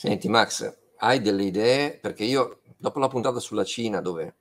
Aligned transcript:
Senti 0.00 0.30
Max, 0.30 0.78
hai 1.00 1.20
delle 1.20 1.42
idee? 1.44 1.98
Perché 1.98 2.24
io, 2.24 2.62
dopo 2.78 2.98
la 3.00 3.08
puntata 3.08 3.38
sulla 3.38 3.64
Cina, 3.64 4.00
dove 4.00 4.36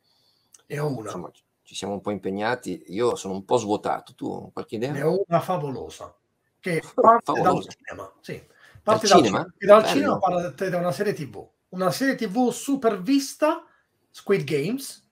Ne 0.67 0.79
ho 0.79 0.87
una. 0.87 1.01
insomma 1.01 1.29
ci 1.63 1.75
siamo 1.75 1.91
un 1.95 1.99
po' 1.99 2.11
impegnati, 2.11 2.81
io 2.87 3.17
sono 3.17 3.33
un 3.33 3.43
po' 3.43 3.57
svuotato. 3.57 4.15
Tu 4.15 4.51
qualche 4.53 4.75
idea? 4.75 4.93
Ne 4.93 5.01
ho 5.01 5.21
una 5.27 5.41
favolosa, 5.41 6.17
che 6.61 6.79
parte 6.95 7.41
dal 7.41 7.43
Favolosa. 7.43 7.71
cinema, 7.71 8.13
sì. 8.21 8.35
Dal 8.35 8.81
Parte 8.83 9.07
dal 9.09 9.17
cinema? 9.17 9.53
cinema, 9.57 9.79
dal 9.81 9.85
cinema 9.91 10.17
parte 10.17 10.69
da 10.69 10.77
una 10.77 10.91
serie 10.93 11.11
TV. 11.11 11.49
Una 11.71 11.91
serie 11.91 12.15
TV 12.15 12.51
super 12.51 13.01
vista, 13.01 13.65
Squid 14.11 14.45
Games. 14.45 15.05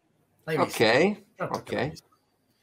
L'hai? 0.46 0.58
Ok, 0.60 0.70
Certo 0.78 1.44
ok, 1.58 1.92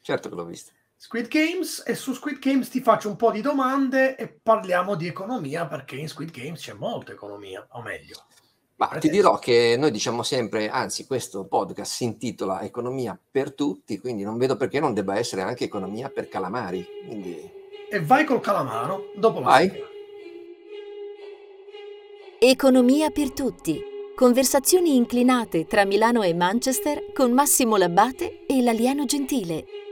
certo 0.01 0.29
che 0.29 0.33
l'ho 0.35 0.45
vista. 0.45 0.71
Squid 1.05 1.27
Games 1.27 1.83
e 1.85 1.93
su 1.93 2.13
Squid 2.13 2.39
Games 2.39 2.67
ti 2.67 2.81
faccio 2.81 3.09
un 3.09 3.15
po' 3.15 3.29
di 3.29 3.41
domande 3.41 4.15
e 4.15 4.27
parliamo 4.27 4.95
di 4.95 5.05
economia 5.05 5.67
perché 5.67 5.97
in 5.97 6.07
Squid 6.07 6.31
Games 6.31 6.59
c'è 6.59 6.73
molta 6.73 7.11
economia, 7.11 7.63
o 7.73 7.83
meglio. 7.83 8.23
Ma 8.77 8.87
ti 8.87 9.09
dirò 9.11 9.37
che 9.37 9.75
noi 9.77 9.91
diciamo 9.91 10.23
sempre, 10.23 10.67
anzi 10.67 11.05
questo 11.05 11.45
podcast 11.45 11.93
si 11.93 12.05
intitola 12.05 12.63
Economia 12.63 13.17
per 13.29 13.53
tutti, 13.53 13.99
quindi 13.99 14.23
non 14.23 14.39
vedo 14.39 14.57
perché 14.57 14.79
non 14.79 14.95
debba 14.95 15.15
essere 15.15 15.43
anche 15.43 15.65
economia 15.65 16.09
per 16.09 16.27
calamari. 16.27 16.83
Quindi 17.05 17.51
E 17.91 18.01
vai 18.01 18.25
col 18.25 18.41
calamaro 18.41 19.11
dopo 19.15 19.41
la 19.41 19.45
Vai. 19.45 19.71
Economia 22.39 23.11
per 23.11 23.31
tutti. 23.31 23.79
Conversazioni 24.15 24.95
inclinate 24.95 25.67
tra 25.67 25.85
Milano 25.85 26.23
e 26.23 26.33
Manchester 26.33 27.11
con 27.13 27.31
Massimo 27.31 27.77
Labbate 27.77 28.47
e 28.47 28.63
l'alieno 28.63 29.05
gentile. 29.05 29.84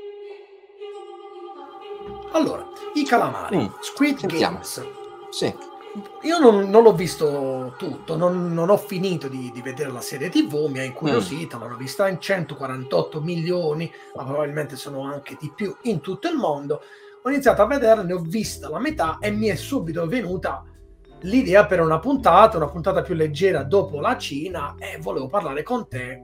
Allora, 2.33 2.67
i 2.93 3.03
calamari, 3.05 3.57
Mm, 3.57 3.67
Squid 3.79 4.17
sentiamo. 4.19 4.55
Games. 4.55 4.87
sì, 5.29 5.53
Io 6.23 6.39
non, 6.39 6.69
non 6.71 6.81
l'ho 6.83 6.93
visto 6.93 7.75
tutto, 7.77 8.15
non, 8.17 8.51
non 8.53 8.69
ho 8.71 8.77
finito 8.77 9.27
di, 9.27 9.51
di 9.53 9.61
vedere 9.61 9.91
la 9.91 10.01
serie 10.01 10.29
TV, 10.29 10.65
mi 10.67 10.79
ha 10.79 10.83
incuriosita, 10.83 11.57
l'ho 11.57 11.75
vista 11.75 12.07
in 12.07 12.19
148 12.19 13.21
milioni, 13.21 13.91
ma 14.15 14.23
probabilmente 14.25 14.75
sono 14.75 15.03
anche 15.03 15.37
di 15.39 15.51
più 15.55 15.75
in 15.83 16.01
tutto 16.01 16.27
il 16.29 16.35
mondo. 16.35 16.81
Ho 17.21 17.29
iniziato 17.29 17.61
a 17.61 17.67
vedere, 17.67 18.03
ne 18.03 18.13
ho 18.13 18.19
vista 18.19 18.69
la 18.69 18.79
metà 18.79 19.17
e 19.19 19.29
mi 19.31 19.47
è 19.47 19.55
subito 19.55 20.05
venuta 20.07 20.63
l'idea 21.21 21.65
per 21.67 21.79
una 21.79 21.99
puntata, 21.99 22.57
una 22.57 22.67
puntata 22.69 23.01
più 23.03 23.13
leggera 23.13 23.63
dopo 23.63 23.99
la 23.99 24.17
Cina 24.17 24.75
e 24.79 24.97
volevo 24.99 25.27
parlare 25.27 25.61
con 25.63 25.87
te. 25.87 26.23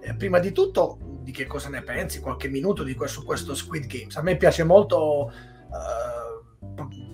eh, 0.00 0.14
prima 0.16 0.38
di 0.38 0.52
tutto, 0.52 0.98
di 1.22 1.30
che 1.32 1.46
cosa 1.46 1.68
ne 1.70 1.82
pensi? 1.82 2.20
Qualche 2.20 2.48
minuto 2.48 2.82
di 2.82 2.94
questo, 2.94 3.20
su 3.20 3.26
questo 3.26 3.54
Squid 3.54 3.86
Games. 3.86 4.16
A 4.16 4.22
me 4.22 4.36
piace 4.36 4.62
molto 4.64 5.32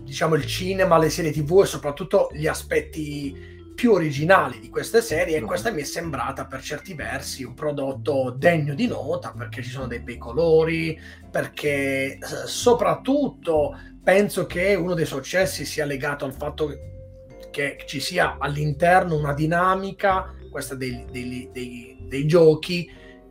diciamo 0.05 0.35
il 0.35 0.47
cinema, 0.47 0.99
le 0.99 1.11
serie 1.11 1.31
tv 1.33 1.61
e 1.63 1.67
soprattutto 1.67 2.29
gli 2.33 2.47
aspetti 2.47 3.49
più 3.75 3.93
originali 3.93 4.59
di 4.59 4.69
queste 4.69 5.01
serie 5.01 5.37
e 5.37 5.41
Mhm. 5.41 5.47
questa 5.47 5.71
mi 5.71 5.81
è 5.81 5.85
sembrata 5.85 6.47
per 6.47 6.61
certi 6.61 6.95
versi 6.95 7.45
un 7.45 7.55
prodotto 7.55 8.35
degno 8.37 8.75
di 8.75 8.87
nota 8.87 9.33
perché 9.33 9.63
ci 9.63 9.71
sono 9.71 9.87
dei 9.87 10.01
bei 10.01 10.19
colori, 10.19 10.99
perché 11.31 12.15
eh, 12.15 12.19
soprattutto 12.47 13.75
penso 14.03 14.47
che 14.47 14.75
uno 14.75 14.95
dei 14.95 15.07
successi 15.07 15.65
sia 15.65 15.85
legato 15.87 16.25
al 16.25 16.35
fatto 16.35 16.71
che 17.51 17.79
ci 17.87 18.01
sia 18.01 18.37
all'interno 18.39 19.17
una 19.17 19.33
dinamica, 19.33 20.35
questa 20.51 20.75
dei, 20.75 21.05
dei- 21.11 21.49
dei- 21.53 21.97
dei 22.09 22.27
giochi, 22.27 22.91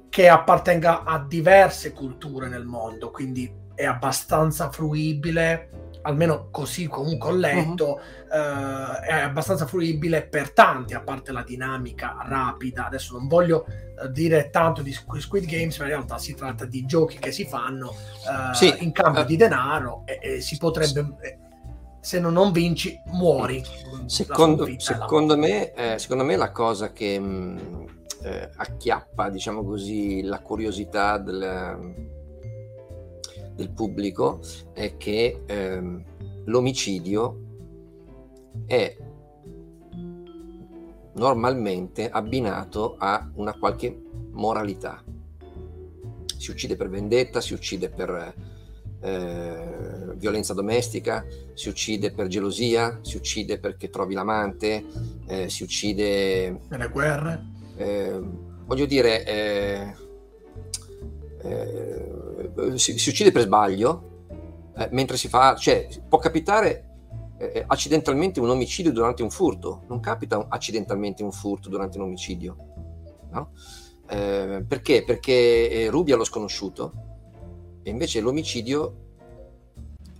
che 0.10 0.28
appartenga 0.28 1.04
a 1.04 1.24
diverse 1.24 1.92
culture 1.94 2.48
nel 2.48 2.66
mondo, 2.66 3.12
quindi 3.12 3.52
è 3.80 3.86
abbastanza 3.86 4.70
fruibile, 4.70 5.70
almeno 6.02 6.50
così 6.52 6.88
comunque 6.88 7.30
ho 7.30 7.34
letto, 7.34 8.00
eh, 8.00 9.00
è 9.08 9.14
abbastanza 9.22 9.66
fruibile 9.66 10.28
per 10.28 10.52
tanti, 10.52 10.94
a 10.94 11.00
parte 11.00 11.32
la 11.32 11.44
dinamica 11.44 12.18
rapida. 12.28 12.88
Adesso 12.88 13.18
non 13.18 13.30
voglio 13.30 13.66
eh, 13.66 14.12
dire 14.12 14.50
tanto 14.50 14.82
di 14.82 14.92
Squ- 14.92 15.22
Squid 15.22 15.46
Games, 15.46 15.78
ma 15.78 15.86
in 15.86 15.92
realtà 15.92 16.18
si 16.18 16.34
tratta 16.34 16.66
di 16.66 16.86
giochi 16.86 17.20
che 17.20 17.32
si 17.32 17.46
fanno 17.46 17.92
eh, 17.92 18.54
Sì, 18.54 18.76
in 18.80 18.92
cambio 18.92 19.22
eh, 19.22 19.26
di 19.26 19.38
denaro 19.38 20.04
e, 20.06 20.20
e 20.22 20.42
si 20.42 20.58
potrebbe... 20.58 21.16
eh, 21.22 21.38
se 22.02 22.20
non, 22.20 22.34
non 22.34 22.52
vinci, 22.52 23.02
muori. 23.12 23.64
Secondo, 24.08 24.68
secondo 24.78 25.38
me, 25.38 25.72
eh, 25.72 26.00
secondo 26.00 26.26
me 26.26 26.36
la 26.36 26.52
cosa 26.52 26.92
che 26.92 27.18
mh, 27.18 27.86
eh, 28.24 28.50
acchiappa, 28.58 29.30
diciamo 29.30 29.64
così, 29.64 30.22
la 30.22 30.40
curiosità 30.40 31.18
del, 31.18 32.18
del 33.60 33.72
pubblico 33.72 34.40
è 34.74 34.96
che 34.96 35.44
ehm, 35.46 36.04
l'omicidio 36.46 37.48
è 38.66 38.96
normalmente 41.16 42.10
abbinato 42.10 42.96
a 42.98 43.30
una 43.36 43.54
qualche 43.58 44.02
moralità. 44.32 45.04
Si 46.38 46.52
uccide 46.52 46.78
per 46.78 46.90
vendetta, 46.90 47.42
si 47.42 47.54
uccide 47.54 47.90
per 47.90 48.34
eh, 49.02 50.14
violenza 50.16 50.54
domestica, 50.54 51.26
si 51.54 51.68
uccide 51.68 52.14
per 52.14 52.28
gelosia, 52.28 53.00
si 53.02 53.18
uccide 53.18 53.60
perché 53.60 53.90
trovi 53.90 54.14
l'amante, 54.14 54.86
eh, 55.28 55.50
si 55.50 55.64
uccide, 55.64 56.62
Nelle 56.70 56.88
guerre. 56.88 57.44
eh, 57.76 58.18
voglio 58.66 58.86
dire, 58.86 59.26
eh, 61.42 62.78
si, 62.78 62.98
si 62.98 63.10
uccide 63.10 63.32
per 63.32 63.44
sbaglio, 63.44 64.28
eh, 64.78 64.90
mentre 64.92 65.18
si 65.18 65.28
fa, 65.28 65.56
cioè 65.56 65.88
può 66.08 66.18
capitare 66.20 66.86
eh, 67.38 67.64
accidentalmente 67.66 68.40
un 68.40 68.50
omicidio 68.50 68.92
durante 68.92 69.24
un 69.24 69.30
furto, 69.30 69.84
non 69.88 70.00
capita 70.00 70.46
accidentalmente 70.50 71.24
un 71.24 71.32
furto 71.32 71.70
durante 71.70 71.98
un 71.98 72.06
omicidio, 72.06 72.56
no? 73.32 73.52
Eh, 74.10 74.64
perché? 74.68 75.04
Perché 75.04 75.70
eh, 75.70 75.90
rubi 75.90 76.12
allo 76.12 76.24
sconosciuto 76.24 76.94
e 77.84 77.90
invece 77.90 78.20
l'omicidio 78.22 79.08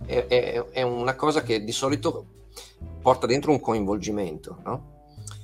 è, 0.06 0.26
è- 0.26 0.64
è 0.70 0.82
una 0.82 1.14
cosa 1.14 1.42
che 1.42 1.62
di 1.62 1.72
solito 1.72 2.26
porta 3.02 3.26
dentro 3.26 3.50
un 3.50 3.60
coinvolgimento, 3.60 4.58
no? 4.64 4.98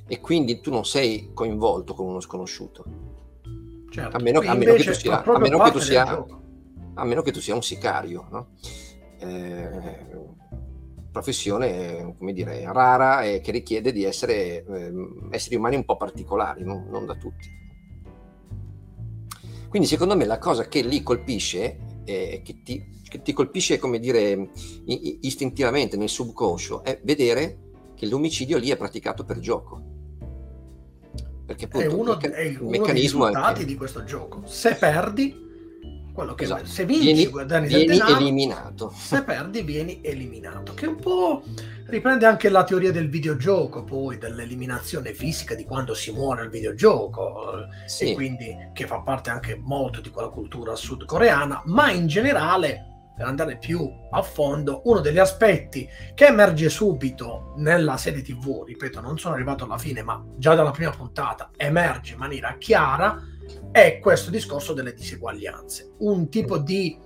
E 0.07 0.21
quindi 0.21 0.61
tu 0.61 0.71
non 0.71 0.85
sei 0.85 1.31
coinvolto 1.35 1.93
con 1.95 2.07
uno 2.07 2.21
sconosciuto, 2.21 2.85
Certo. 3.97 4.15
a 4.15 4.21
meno, 4.21 4.41
a 4.41 4.55
meno 4.55 4.75
che, 4.75 4.83
invece 4.83 4.93
tu 4.93 4.99
sia, 4.99 5.23
a 5.23 5.39
meno 5.39 5.79
sia, 5.79 6.27
a 6.97 7.05
meno 7.07 7.23
che 7.23 7.33
tu 7.33 7.41
sia 7.41 7.55
un 7.55 7.63
sicario, 7.63 8.29
no? 8.31 8.49
Eh, 9.19 10.25
professione, 11.11 12.15
come 12.19 12.35
dire, 12.35 12.71
rara 12.71 13.23
e 13.23 13.41
che 13.41 13.53
richiede 13.53 13.93
di 13.93 14.05
essere 14.05 14.67
ehm, 14.67 15.29
esseri 15.31 15.57
umani 15.57 15.77
un 15.77 15.87
po' 15.87 15.97
particolari, 15.97 16.63
non, 16.63 16.89
non 16.91 17.07
da 17.07 17.15
tutti. 17.15 17.49
Quindi 19.71 19.89
secondo 19.89 20.15
me 20.15 20.27
la 20.27 20.39
cosa 20.39 20.69
che 20.69 20.83
lì 20.83 21.03
colpisce, 21.03 21.79
eh, 22.05 22.43
che, 22.45 22.61
ti, 22.63 23.01
che 23.03 23.23
ti 23.23 23.33
colpisce, 23.33 23.79
come 23.79 23.99
dire, 23.99 24.51
istintivamente 25.23 25.97
nel 25.97 26.11
subconscio, 26.11 26.85
è 26.85 27.01
vedere 27.03 27.61
che 27.95 28.05
l'omicidio 28.05 28.59
lì 28.59 28.69
è 28.69 28.77
praticato 28.77 29.25
per 29.25 29.39
gioco. 29.39 29.96
Perché 31.47 31.69
È 31.69 31.87
uno, 31.87 32.13
il, 32.13 32.19
meca- 32.21 32.35
è 32.37 32.41
il 32.41 32.59
uno 32.61 32.85
dei 32.87 32.93
risultati 32.95 33.65
di 33.65 33.75
questo 33.77 34.03
gioco. 34.05 34.43
Se 34.47 34.75
perdi, 34.75 35.45
quello 36.13 36.35
che 36.35 36.45
Esatto. 36.45 36.67
se 36.67 36.85
vinci 36.87 37.05
vieni, 37.13 37.27
guadagni 37.29 37.69
del 37.69 37.77
vieni 37.85 37.99
denaro, 37.99 38.17
eliminato. 38.17 38.93
se 38.97 39.23
perdi 39.25 39.63
vieni 39.63 40.01
eliminato. 40.03 40.75
Che 40.75 40.87
un 40.87 40.97
po' 40.97 41.43
riprende 41.87 42.27
anche 42.27 42.49
la 42.49 42.65
teoria 42.65 42.91
del 42.91 43.09
videogioco, 43.09 43.85
poi 43.85 44.19
dell'eliminazione 44.19 45.13
fisica 45.15 45.55
di 45.55 45.65
quando 45.65 45.95
si 45.95 46.11
muore 46.13 46.41
al 46.43 46.49
videogioco. 46.49 47.59
eh, 47.61 47.89
Sì. 47.89 48.11
e 48.11 48.15
quindi 48.15 48.57
che 48.73 48.87
fa 48.87 49.01
parte 49.01 49.31
anche 49.31 49.57
molto 49.63 50.01
di 50.01 50.11
quella 50.11 50.29
cultura 50.31 50.75
sudcoreana, 50.75 51.63
ma 51.67 51.91
in 51.93 52.07
generale, 52.09 52.96
per 53.17 53.27
andare 53.27 53.57
più 53.57 53.91
a 54.11 54.21
fondo, 54.23 54.83
uno 54.85 55.01
degli 55.01 55.19
aspetti 55.19 55.89
che 56.15 56.27
emerge 56.27 56.69
subito 56.69 57.55
nella 57.57 57.97
serie 57.97 58.21
TV, 58.21 58.65
ripeto, 58.67 59.01
non 59.01 59.19
sono 59.19 59.35
arrivato 59.35 59.65
alla 59.65 59.79
fine, 59.79 60.03
ma 60.03 60.23
già 60.37 60.55
dalla 60.55 60.71
prima 60.71 60.91
puntata 60.91 61.51
emerge 61.57 62.13
in 62.13 62.19
maniera 62.19 62.57
chiara, 62.59 63.19
è 63.73 63.99
questo 64.01 64.31
discorso 64.31 64.75
delle 64.75 64.93
diseguaglianze. 64.93 65.93
Un 65.99 66.29
tipo 66.29 66.59
di 66.59 66.99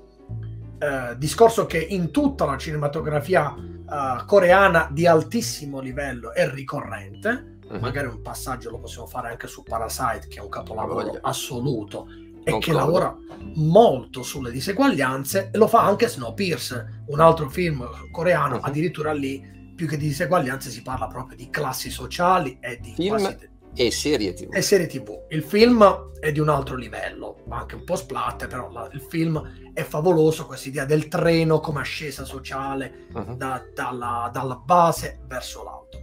eh, 0.78 1.16
discorso 1.16 1.66
che 1.66 1.78
in 1.78 2.10
tutta 2.10 2.44
la 2.44 2.56
cinematografia 2.56 3.54
eh, 3.54 4.24
coreana 4.26 4.88
di 4.90 5.06
altissimo 5.06 5.78
livello 5.78 6.32
è 6.32 6.50
ricorrente, 6.50 7.58
Mhm. 7.70 7.78
magari 7.80 8.08
un 8.08 8.20
passaggio 8.20 8.70
lo 8.70 8.80
possiamo 8.80 9.06
fare 9.06 9.28
anche 9.28 9.46
su 9.46 9.62
Parasite, 9.62 10.26
che 10.28 10.40
è 10.40 10.42
un 10.42 10.48
capolavoro 10.48 11.18
assoluto 11.20 12.08
e 12.44 12.58
che 12.58 12.72
lavora 12.72 13.14
molto 13.56 14.22
sulle 14.22 14.50
diseguaglianze 14.50 15.50
e 15.52 15.58
lo 15.58 15.66
fa 15.66 15.84
anche 15.84 16.08
Snowpiercer, 16.08 17.02
un 17.08 17.20
altro 17.20 17.48
film 17.48 17.88
coreano, 18.10 18.56
Mhm. 18.56 18.64
addirittura 18.64 19.12
lì 19.12 19.72
più 19.74 19.86
che 19.88 19.96
di 19.96 20.06
diseguaglianze 20.08 20.70
si 20.70 20.82
parla 20.82 21.06
proprio 21.06 21.36
di 21.36 21.48
classi 21.50 21.90
sociali 21.90 22.58
e 22.60 22.78
di 22.80 22.92
Film 22.94 23.08
quasi- 23.18 23.48
E 23.74 23.90
serie 23.92 24.32
TV. 24.34 24.48
e 24.52 24.62
serie 24.62 24.86
tv. 24.88 25.26
Il 25.30 25.42
film 25.44 26.10
è 26.18 26.32
di 26.32 26.40
un 26.40 26.48
altro 26.48 26.74
livello, 26.74 27.44
anche 27.50 27.76
un 27.76 27.84
po' 27.84 27.94
splatter, 27.94 28.48
però 28.48 28.68
la- 28.70 28.88
il 28.92 29.00
film 29.00 29.70
è 29.72 29.82
favoloso, 29.84 30.44
questa 30.44 30.68
idea 30.68 30.84
del 30.84 31.06
treno 31.08 31.60
come 31.60 31.80
ascesa 31.80 32.24
sociale 32.24 33.06
Mhm. 33.12 33.36
da- 33.36 33.64
dalla, 33.72 34.28
dalla 34.32 34.56
base 34.56 35.20
verso 35.28 35.62
l'alto. 35.62 35.98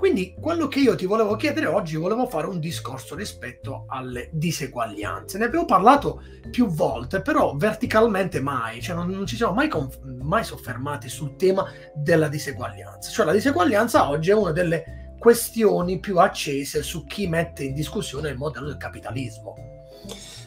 Quindi 0.00 0.34
quello 0.40 0.66
che 0.66 0.80
io 0.80 0.94
ti 0.94 1.04
volevo 1.04 1.36
chiedere 1.36 1.66
oggi, 1.66 1.94
volevo 1.96 2.26
fare 2.26 2.46
un 2.46 2.58
discorso 2.58 3.14
rispetto 3.14 3.84
alle 3.86 4.30
diseguaglianze. 4.32 5.36
Ne 5.36 5.44
abbiamo 5.44 5.66
parlato 5.66 6.22
più 6.50 6.68
volte, 6.68 7.20
però 7.20 7.54
verticalmente 7.54 8.40
mai, 8.40 8.80
cioè 8.80 8.96
non, 8.96 9.10
non 9.10 9.26
ci 9.26 9.36
siamo 9.36 9.52
mai, 9.52 9.68
conf- 9.68 10.00
mai 10.02 10.42
soffermati 10.42 11.10
sul 11.10 11.36
tema 11.36 11.70
della 11.94 12.28
diseguaglianza. 12.28 13.10
Cioè 13.10 13.26
la 13.26 13.32
diseguaglianza 13.32 14.08
oggi 14.08 14.30
è 14.30 14.34
una 14.34 14.52
delle 14.52 15.16
questioni 15.18 16.00
più 16.00 16.16
accese 16.16 16.82
su 16.82 17.04
chi 17.04 17.26
mette 17.26 17.64
in 17.64 17.74
discussione 17.74 18.30
il 18.30 18.38
modello 18.38 18.68
del 18.68 18.78
capitalismo. 18.78 19.54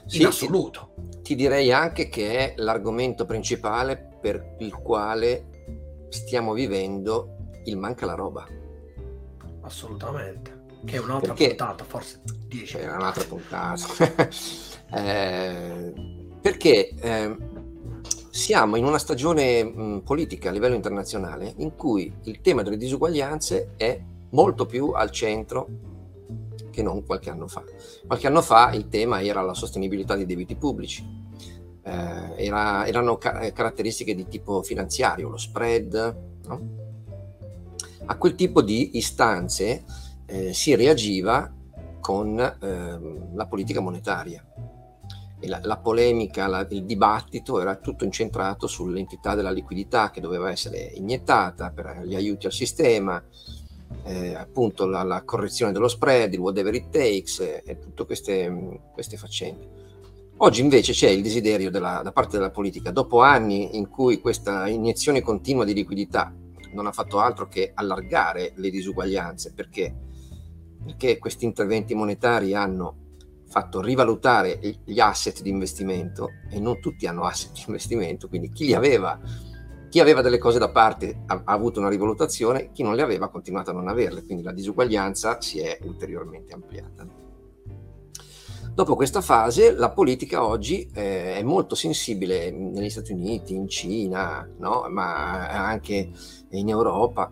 Sì, 0.08 0.22
in 0.22 0.26
assoluto. 0.26 0.96
Ti, 0.96 1.22
ti 1.22 1.36
direi 1.36 1.72
anche 1.72 2.10
che 2.10 2.38
è 2.38 2.54
l'argomento 2.56 3.26
principale 3.26 4.18
per 4.20 4.56
il 4.58 4.74
quale 4.74 6.08
stiamo 6.10 6.54
vivendo 6.54 7.52
il 7.66 7.78
manca 7.78 8.08
la 8.08 8.16
roba 8.16 8.62
assolutamente. 9.64 10.62
Che 10.86 10.96
è 10.96 11.00
un'altra 11.00 11.34
perché, 11.34 11.48
puntata, 11.50 11.84
forse 11.84 12.22
10. 12.48 12.78
È 12.78 12.94
un'altra 12.94 13.24
puntata. 13.24 14.30
eh, 14.94 15.94
perché 16.42 16.90
eh, 16.90 17.38
siamo 18.30 18.76
in 18.76 18.86
una 18.86 18.98
stagione 18.98 19.64
mh, 19.64 20.02
politica 20.04 20.50
a 20.50 20.52
livello 20.52 20.76
internazionale 20.76 21.54
in 21.58 21.76
cui 21.76 22.14
il 22.24 22.42
tema 22.42 22.64
delle 22.64 22.78
disuguaglianze 22.78 23.74
è 23.78 24.02
molto 24.32 24.66
più 24.66 24.90
al 24.90 25.12
centro 25.12 25.68
che 26.70 26.82
non 26.82 27.06
qualche 27.06 27.30
anno 27.30 27.48
fa. 27.48 27.64
Qualche 28.06 28.28
anno 28.28 28.42
fa 28.42 28.74
il 28.74 28.90
tema 28.90 29.22
era 29.22 29.42
la 29.42 29.54
sostenibilità 29.54 30.16
dei 30.16 30.26
debiti 30.26 30.56
pubblici, 30.56 31.06
eh, 31.84 32.46
era, 32.46 32.86
erano 32.86 33.18
ca- 33.18 33.52
caratteristiche 33.52 34.16
di 34.16 34.28
tipo 34.28 34.64
finanziario, 34.64 35.30
lo 35.30 35.38
spread, 35.38 36.18
no? 36.48 36.83
A 38.06 38.18
quel 38.18 38.36
tipo 38.36 38.62
di 38.62 38.98
istanze 38.98 39.84
eh, 40.26 40.54
si 40.54 40.76
reagiva 40.76 41.52
con 42.00 42.38
eh, 42.40 43.00
la 43.34 43.46
politica 43.48 43.80
monetaria. 43.80 44.46
E 45.40 45.48
la, 45.48 45.60
la 45.64 45.78
polemica, 45.78 46.48
la, 46.48 46.66
il 46.70 46.86
dibattito 46.86 47.60
era 47.60 47.76
tutto 47.76 48.06
incentrato 48.06 48.68
sull'entità 48.68 49.36
della 49.36 49.52
liquidità 49.52 50.10
che 50.10 50.22
doveva 50.22 50.50
essere 50.50 50.92
iniettata 50.96 51.70
per 51.72 52.02
gli 52.06 52.16
aiuti 52.16 52.46
al 52.46 52.54
sistema, 52.54 53.22
eh, 54.04 54.36
appunto 54.36 54.86
la, 54.86 55.04
la, 55.04 55.24
correzione 55.24 55.72
dello 55.72 55.88
spread, 55.88 56.34
il 56.34 56.40
whatever 56.40 56.74
it 56.74 56.90
takes 56.90 57.40
eh, 57.40 57.62
e 57.66 57.80
tutte 57.80 58.06
queste, 58.06 58.80
queste, 58.94 59.18
faccende. 59.18 59.82
Oggi 60.38 60.62
invece 60.62 60.94
c'è 60.94 61.10
il 61.10 61.22
desiderio 61.22 61.70
della, 61.70 62.02
da 62.04 62.12
parte 62.12 62.38
della 62.38 62.50
politica, 62.50 62.92
dopo 62.92 63.22
anni 63.22 63.78
in 63.78 63.90
cui 63.90 64.20
questa 64.20 64.68
iniezione 64.68 65.22
continua 65.22 65.64
di 65.64 65.74
liquidità 65.74 66.34
non 66.74 66.88
ha 66.88 66.92
fatto 66.92 67.20
altro 67.20 67.48
che 67.48 67.72
allargare 67.74 68.54
le 68.56 68.70
disuguaglianze 68.70 69.54
perché, 69.54 69.94
perché 70.84 71.18
questi 71.18 71.46
interventi 71.46 71.94
monetari 71.94 72.54
hanno 72.54 72.98
fatto 73.54 73.82
rivalutare 73.82 74.60
gli 74.84 75.00
asset 75.00 75.42
di 75.44 75.50
investimento 75.50 76.30
e 76.50 76.60
non 76.60 76.80
tutti 76.80 77.06
hanno 77.06 77.24
asset 77.24 77.52
di 77.52 77.64
investimento, 77.68 78.28
quindi 78.28 78.50
chi 78.50 78.66
li 78.66 78.74
aveva, 78.74 79.20
chi 79.90 80.00
aveva 80.00 80.22
delle 80.22 80.40
cose 80.40 80.58
da 80.58 80.72
parte 80.72 81.22
ha, 81.28 81.42
ha 81.46 81.54
avuto 81.54 81.80
una 81.80 81.90
rivalutazione, 81.90 82.72
chi 82.72 82.82
non 82.82 82.96
le 82.96 83.04
aveva 83.04 83.26
ha 83.26 83.30
continuato 83.30 83.70
a 83.70 83.74
non 83.74 83.88
averle, 83.88 84.26
quindi 84.26 84.44
la 84.44 84.52
disuguaglianza 84.52 85.40
si 85.40 85.60
è 85.60 85.78
ulteriormente 85.84 86.54
ampliata. 86.54 87.22
Dopo 88.74 88.96
questa 88.96 89.22
fase 89.22 89.72
la 89.76 89.92
politica 89.92 90.44
oggi 90.44 90.90
eh, 90.96 91.36
è 91.36 91.44
molto 91.44 91.76
sensibile 91.76 92.50
negli 92.50 92.90
Stati 92.90 93.12
Uniti, 93.12 93.54
in 93.54 93.68
Cina, 93.68 94.50
no? 94.58 94.88
ma 94.90 95.48
anche 95.48 96.10
in 96.58 96.70
Europa 96.70 97.32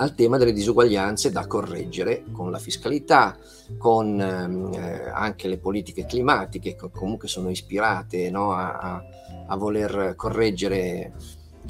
al 0.00 0.14
tema 0.14 0.38
delle 0.38 0.52
disuguaglianze 0.52 1.30
da 1.30 1.46
correggere 1.46 2.24
con 2.32 2.50
la 2.50 2.58
fiscalità, 2.58 3.36
con 3.76 4.18
ehm, 4.18 4.72
eh, 4.72 5.10
anche 5.10 5.46
le 5.46 5.58
politiche 5.58 6.06
climatiche 6.06 6.74
che 6.74 6.90
comunque 6.90 7.28
sono 7.28 7.50
ispirate 7.50 8.30
no? 8.30 8.52
a, 8.52 9.02
a, 9.46 9.56
voler 9.56 10.14
correggere 10.16 11.12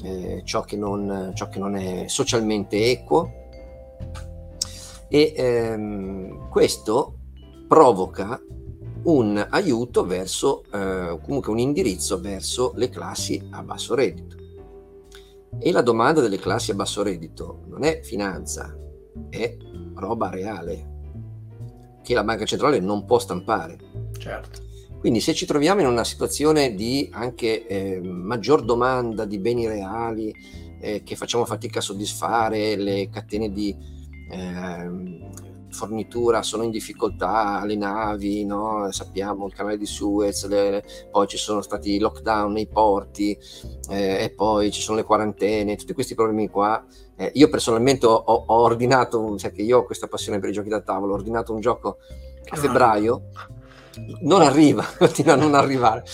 eh, 0.05 0.43
ciò, 0.44 0.62
che 0.62 0.77
non, 0.77 1.32
ciò, 1.35 1.49
che 1.49 1.59
non, 1.59 1.75
è 1.75 2.05
socialmente 2.06 2.91
equo. 2.91 3.33
E 5.09 5.35
ehm, 5.37 6.49
questo 6.50 7.15
provoca 7.67 8.41
un 9.03 9.44
aiuto 9.50 10.05
verso, 10.05 10.62
eh, 10.73 11.19
comunque 11.21 11.50
un 11.50 11.59
indirizzo 11.59 12.21
verso 12.21 12.73
le 12.76 12.88
classi 12.91 13.44
a 13.50 13.62
basso 13.65 13.97
reddito. 13.97 14.40
E 15.58 15.73
la 15.73 15.82
domanda 15.82 16.20
delle 16.20 16.38
classi 16.38 16.70
a 16.70 16.75
basso 16.75 17.02
reddito 17.02 17.64
non 17.69 17.85
è 17.85 18.00
finanza, 18.02 18.76
è 19.29 19.56
roba 19.94 20.31
reale, 20.31 20.91
che 22.02 22.14
la 22.14 22.25
banca 22.25 22.44
centrale 22.44 22.81
non 22.81 23.05
può 23.05 23.19
stampare. 23.19 23.79
Certo. 24.19 24.69
Quindi 24.99 25.20
se 25.20 25.32
ci 25.32 25.47
troviamo 25.47 25.81
in 25.81 25.87
una 25.87 26.05
situazione 26.05 26.75
di 26.75 27.08
anche 27.12 27.67
eh, 27.67 28.00
maggior 28.02 28.62
domanda 28.62 29.25
di 29.25 29.38
beni 29.38 29.67
reali 29.67 30.32
eh, 30.81 31.02
che 31.02 31.17
facciamo 31.17 31.47
fatica 31.47 31.79
a 31.79 31.82
soddisfare, 31.82 32.76
le 32.76 33.08
catene 33.08 33.50
di 33.50 33.75
eh, 34.31 34.91
fornitura 35.71 36.43
sono 36.43 36.63
in 36.63 36.71
difficoltà, 36.71 37.65
le 37.65 37.77
navi, 37.77 38.45
no? 38.45 38.91
sappiamo 38.91 39.47
il 39.47 39.55
canale 39.55 39.77
di 39.77 39.87
Suez, 39.87 40.47
le, 40.47 40.83
poi 41.11 41.27
ci 41.27 41.37
sono 41.37 41.63
stati 41.63 41.99
lockdown 41.99 42.53
nei 42.53 42.67
porti 42.67 43.39
eh, 43.89 44.25
e 44.25 44.33
poi 44.35 44.71
ci 44.71 44.81
sono 44.81 44.99
le 44.99 45.05
quarantene, 45.05 45.77
tutti 45.77 45.93
questi 45.93 46.15
problemi 46.15 46.49
qua. 46.49 46.85
Eh, 47.17 47.31
io 47.35 47.49
personalmente 47.49 48.07
ho, 48.07 48.15
ho, 48.15 48.45
ordinato, 48.55 49.37
cioè 49.37 49.53
che 49.53 49.63
io 49.63 49.79
ho 49.79 49.85
questa 49.85 50.07
passione 50.07 50.39
per 50.39 50.51
i 50.51 50.53
giochi 50.53 50.69
da 50.69 50.81
tavolo, 50.81 51.13
ho 51.13 51.17
ordinato 51.17 51.53
un 51.53 51.61
gioco 51.61 51.99
a 52.49 52.57
febbraio, 52.57 53.29
non 54.23 54.43
arriva, 54.43 54.85
continua 54.97 55.35
a 55.35 55.37
non 55.37 55.55
arrivare, 55.55 56.05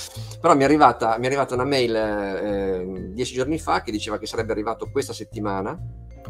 però 0.41 0.55
mi 0.55 0.62
è 0.62 0.64
arrivata, 0.64 1.17
mi 1.19 1.25
è 1.25 1.26
arrivata 1.26 1.55
una 1.55 1.64
mail 1.64 1.94
eh, 1.94 3.11
dieci 3.12 3.35
giorni 3.35 3.58
fa 3.58 3.82
che 3.82 3.91
diceva 3.91 4.19
che 4.19 4.26
sarebbe 4.26 4.53
arrivato 4.53 4.88
questa 4.91 5.12
settimana 5.12 5.79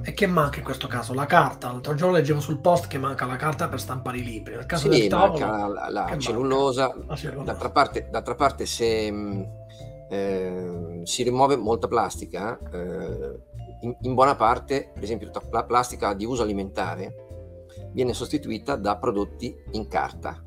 e 0.02 0.12
che 0.12 0.26
manca 0.26 0.58
in 0.58 0.64
questo 0.64 0.86
caso? 0.86 1.14
La 1.14 1.26
carta. 1.26 1.70
L'altro 1.70 1.94
giorno 1.94 2.16
leggevo 2.16 2.40
sul 2.40 2.58
post 2.58 2.86
che 2.86 2.98
manca 2.98 3.26
la 3.26 3.36
carta 3.36 3.68
per 3.68 3.80
stampare 3.80 4.18
i 4.18 4.24
libri. 4.24 4.54
Nel 4.54 4.66
caso 4.66 4.90
sì, 4.90 5.00
del 5.00 5.08
tavolo, 5.08 5.46
manca 5.46 5.66
la, 5.66 5.88
la 5.90 6.18
cellulosa. 6.18 6.94
La 7.06 7.16
cellulosa. 7.16 7.44
D'altra, 7.44 7.70
parte, 7.70 8.08
d'altra 8.10 8.34
parte, 8.34 8.66
se 8.66 9.10
mm, 9.10 9.42
eh, 10.10 11.00
si 11.04 11.22
rimuove 11.22 11.56
molta 11.56 11.88
plastica, 11.88 12.58
eh, 12.72 13.40
in, 13.82 13.96
in, 14.00 14.14
buona 14.14 14.36
parte, 14.36 14.90
per 14.92 15.02
esempio, 15.02 15.30
la 15.50 15.64
plastica 15.64 16.14
di 16.14 16.24
uso 16.24 16.42
alimentare 16.42 17.24
viene 17.92 18.12
sostituita 18.12 18.76
da 18.76 18.96
prodotti 18.96 19.54
in 19.72 19.88
carta. 19.88 20.42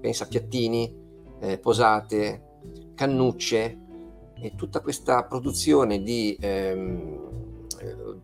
Pensa 0.00 0.24
a 0.24 0.26
piattini, 0.26 1.02
eh, 1.40 1.58
posate, 1.58 2.42
cannucce 2.94 3.78
e 4.34 4.54
tutta 4.56 4.80
questa 4.80 5.24
produzione 5.24 6.02
di 6.02 6.36
ehm, 6.40 7.43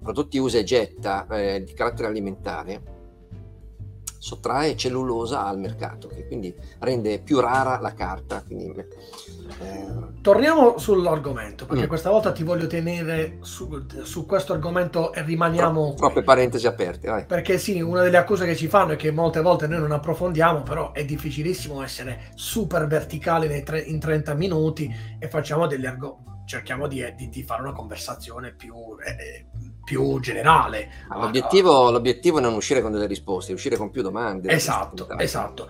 prodotti 0.02 0.38
usa 0.38 0.58
e 0.58 0.64
getta 0.64 1.26
eh, 1.28 1.62
di 1.64 1.72
carattere 1.72 2.08
alimentare 2.08 2.98
sottrae 4.20 4.76
cellulosa 4.76 5.46
al 5.46 5.58
mercato, 5.58 6.06
che 6.06 6.26
quindi 6.26 6.54
rende 6.80 7.20
più 7.20 7.40
rara 7.40 7.80
la 7.80 7.94
carta. 7.94 8.42
Quindi, 8.44 8.68
eh... 8.68 9.86
Torniamo 10.20 10.76
sull'argomento, 10.76 11.64
perché 11.64 11.86
mm. 11.86 11.88
questa 11.88 12.10
volta 12.10 12.30
ti 12.30 12.42
voglio 12.42 12.66
tenere 12.66 13.38
su, 13.40 13.86
su 14.02 14.26
questo 14.26 14.52
argomento 14.52 15.14
e 15.14 15.22
rimaniamo... 15.22 15.94
Tro- 15.94 15.96
troppe 15.96 16.22
parentesi 16.22 16.66
aperte, 16.66 17.08
vai. 17.08 17.24
Perché 17.24 17.56
sì, 17.56 17.80
una 17.80 18.02
delle 18.02 18.18
accuse 18.18 18.44
che 18.44 18.54
ci 18.54 18.68
fanno 18.68 18.92
è 18.92 18.96
che 18.96 19.10
molte 19.10 19.40
volte 19.40 19.66
noi 19.66 19.80
non 19.80 19.92
approfondiamo, 19.92 20.62
però 20.62 20.92
è 20.92 21.02
difficilissimo 21.06 21.82
essere 21.82 22.30
super 22.34 22.86
verticali 22.86 23.62
tre- 23.62 23.80
in 23.80 23.98
30 23.98 24.34
minuti 24.34 24.94
e 25.18 25.28
facciamo 25.28 25.66
degli 25.66 25.86
argomenti 25.86 26.29
cerchiamo 26.50 26.88
di, 26.88 27.14
di, 27.16 27.28
di, 27.28 27.44
fare 27.44 27.62
una 27.62 27.70
conversazione 27.70 28.52
più, 28.52 28.74
eh, 29.06 29.46
più 29.84 30.18
generale. 30.18 30.90
L'obiettivo, 31.08 31.92
l'obiettivo, 31.92 32.38
è 32.38 32.40
non 32.40 32.54
uscire 32.54 32.82
con 32.82 32.90
delle 32.90 33.06
risposte, 33.06 33.52
uscire 33.52 33.76
con 33.76 33.90
più 33.90 34.02
domande. 34.02 34.50
Esatto, 34.50 35.08
esatto. 35.16 35.68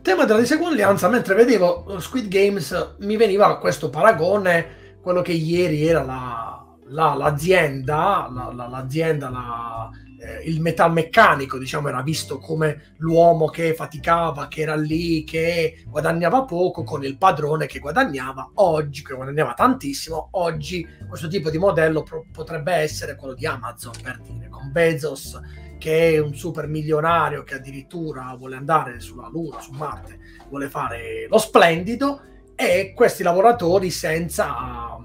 Tema 0.00 0.24
della 0.24 0.38
diseguaglianza, 0.38 1.10
mentre 1.10 1.34
vedevo 1.34 1.98
Squid 2.00 2.28
Games 2.28 2.94
mi 3.00 3.16
veniva 3.16 3.58
questo 3.58 3.90
paragone, 3.90 4.96
quello 5.02 5.20
che 5.20 5.32
ieri 5.32 5.86
era 5.86 6.02
la, 6.02 6.64
la, 6.86 7.14
l'azienda, 7.14 8.26
la, 8.32 8.66
l'azienda, 8.68 9.28
la, 9.28 9.90
eh, 10.22 10.42
il 10.44 10.60
metalmeccanico, 10.60 11.58
diciamo, 11.58 11.88
era 11.88 12.00
visto 12.00 12.38
come 12.38 12.94
l'uomo 12.98 13.48
che 13.48 13.74
faticava, 13.74 14.46
che 14.46 14.60
era 14.60 14.76
lì, 14.76 15.24
che 15.24 15.82
guadagnava 15.86 16.44
poco, 16.44 16.84
con 16.84 17.04
il 17.04 17.18
padrone 17.18 17.66
che 17.66 17.80
guadagnava 17.80 18.52
oggi, 18.54 19.02
che 19.02 19.14
guadagnava 19.14 19.54
tantissimo. 19.54 20.28
Oggi 20.32 20.86
questo 21.08 21.26
tipo 21.26 21.50
di 21.50 21.58
modello 21.58 22.04
pro- 22.04 22.24
potrebbe 22.32 22.72
essere 22.72 23.16
quello 23.16 23.34
di 23.34 23.46
Amazon, 23.46 23.92
per 24.00 24.20
dire, 24.20 24.48
con 24.48 24.70
Bezos 24.70 25.40
che 25.78 26.12
è 26.12 26.18
un 26.18 26.36
super 26.36 26.68
milionario 26.68 27.42
che 27.42 27.56
addirittura 27.56 28.32
vuole 28.38 28.54
andare 28.54 29.00
sulla 29.00 29.28
Luna, 29.28 29.60
su 29.60 29.72
Marte, 29.72 30.16
vuole 30.48 30.68
fare 30.68 31.26
lo 31.28 31.38
splendido, 31.38 32.20
e 32.54 32.92
questi 32.94 33.24
lavoratori 33.24 33.90
senza 33.90 35.04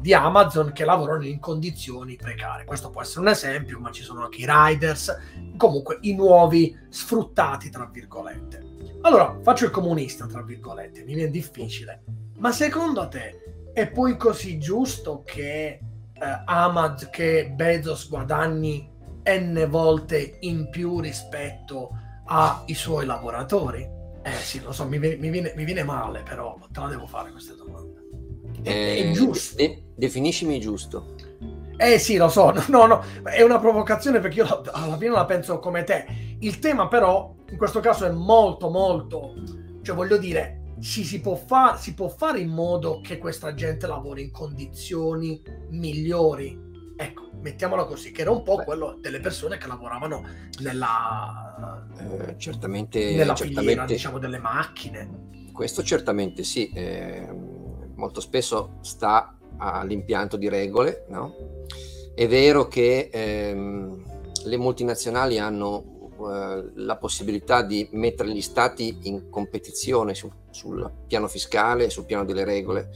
di 0.00 0.12
Amazon 0.12 0.72
che 0.72 0.84
lavorano 0.84 1.24
in 1.24 1.38
condizioni 1.38 2.16
precarie. 2.16 2.64
Questo 2.64 2.90
può 2.90 3.02
essere 3.02 3.20
un 3.20 3.28
esempio, 3.28 3.78
ma 3.78 3.90
ci 3.90 4.02
sono 4.02 4.24
anche 4.24 4.42
i 4.42 4.46
riders, 4.46 5.16
comunque 5.56 5.98
i 6.02 6.14
nuovi 6.14 6.76
sfruttati, 6.88 7.70
tra 7.70 7.88
virgolette. 7.90 8.64
Allora, 9.02 9.38
faccio 9.42 9.64
il 9.66 9.70
comunista, 9.70 10.26
tra 10.26 10.42
virgolette, 10.42 11.04
mi 11.04 11.14
viene 11.14 11.30
difficile, 11.30 12.02
ma 12.38 12.50
secondo 12.50 13.08
te 13.08 13.70
è 13.72 13.88
poi 13.88 14.16
così 14.16 14.58
giusto 14.58 15.22
che 15.24 15.80
eh, 16.12 16.42
Amazon, 16.44 17.10
che 17.10 17.52
Bezos 17.54 18.08
guadagni 18.08 18.90
n 19.24 19.66
volte 19.68 20.38
in 20.40 20.70
più 20.70 21.00
rispetto 21.00 21.90
ai 22.26 22.74
suoi 22.74 23.06
lavoratori? 23.06 23.88
Eh 24.22 24.32
sì, 24.32 24.60
lo 24.60 24.72
so, 24.72 24.86
mi 24.88 24.98
mi 24.98 25.30
viene, 25.30 25.52
mi 25.54 25.64
viene 25.64 25.84
male, 25.84 26.22
però 26.22 26.58
te 26.72 26.80
la 26.80 26.88
devo 26.88 27.06
fare 27.06 27.30
questa 27.30 27.54
domanda. 27.54 27.95
Eh, 28.66 29.10
è 29.10 29.10
giusto. 29.12 29.56
De- 29.56 29.82
definiscimi 29.94 30.58
giusto. 30.58 31.14
Eh 31.76 31.98
sì, 31.98 32.16
lo 32.16 32.28
so, 32.28 32.52
no, 32.68 32.86
no, 32.86 33.04
è 33.22 33.42
una 33.42 33.58
provocazione 33.58 34.18
perché 34.18 34.38
io 34.40 34.62
alla 34.72 34.96
fine 34.96 35.10
la 35.10 35.24
penso 35.24 35.58
come 35.58 35.84
te. 35.84 36.06
Il 36.40 36.58
tema 36.58 36.88
però, 36.88 37.34
in 37.50 37.56
questo 37.56 37.80
caso, 37.80 38.06
è 38.06 38.10
molto, 38.10 38.70
molto, 38.70 39.34
cioè 39.82 39.94
voglio 39.94 40.16
dire, 40.16 40.62
si, 40.80 41.04
si, 41.04 41.20
può 41.20 41.36
far, 41.36 41.78
si 41.78 41.94
può 41.94 42.08
fare 42.08 42.40
in 42.40 42.48
modo 42.48 43.00
che 43.02 43.18
questa 43.18 43.54
gente 43.54 43.86
lavori 43.86 44.22
in 44.22 44.30
condizioni 44.30 45.40
migliori. 45.70 46.64
Ecco, 46.96 47.30
mettiamola 47.40 47.84
così, 47.84 48.10
che 48.10 48.22
era 48.22 48.30
un 48.30 48.42
po' 48.42 48.56
Beh. 48.56 48.64
quello 48.64 48.98
delle 48.98 49.20
persone 49.20 49.58
che 49.58 49.66
lavoravano 49.66 50.24
nella, 50.60 51.86
eh, 51.98 52.34
certamente, 52.38 53.14
nella 53.14 53.34
certamente, 53.34 53.60
filiera, 53.60 53.84
diciamo, 53.84 54.18
delle 54.18 54.38
macchine. 54.38 55.24
Questo 55.52 55.82
certamente 55.82 56.42
sì, 56.42 56.70
eh, 56.72 57.28
molto 57.96 58.20
spesso 58.20 58.78
sta 58.80 59.36
all'impianto 59.58 60.36
di 60.36 60.48
regole, 60.48 61.04
no? 61.08 61.34
È 62.14 62.26
vero 62.26 62.66
che 62.68 63.10
ehm, 63.12 64.04
le 64.44 64.56
multinazionali 64.56 65.38
hanno 65.38 66.10
eh, 66.18 66.70
la 66.74 66.96
possibilità 66.96 67.62
di 67.62 67.88
mettere 67.92 68.30
gli 68.30 68.40
stati 68.40 69.00
in 69.02 69.28
competizione 69.28 70.14
su, 70.14 70.30
sul 70.50 70.90
piano 71.06 71.28
fiscale, 71.28 71.90
sul 71.90 72.06
piano 72.06 72.24
delle 72.24 72.44
regole, 72.44 72.90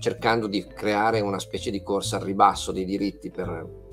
cercando 0.00 0.46
di 0.46 0.66
creare 0.66 1.20
una 1.20 1.38
specie 1.38 1.70
di 1.70 1.82
corsa 1.82 2.16
al 2.16 2.22
ribasso 2.22 2.70
dei 2.70 2.84
diritti 2.84 3.30
per 3.30 3.86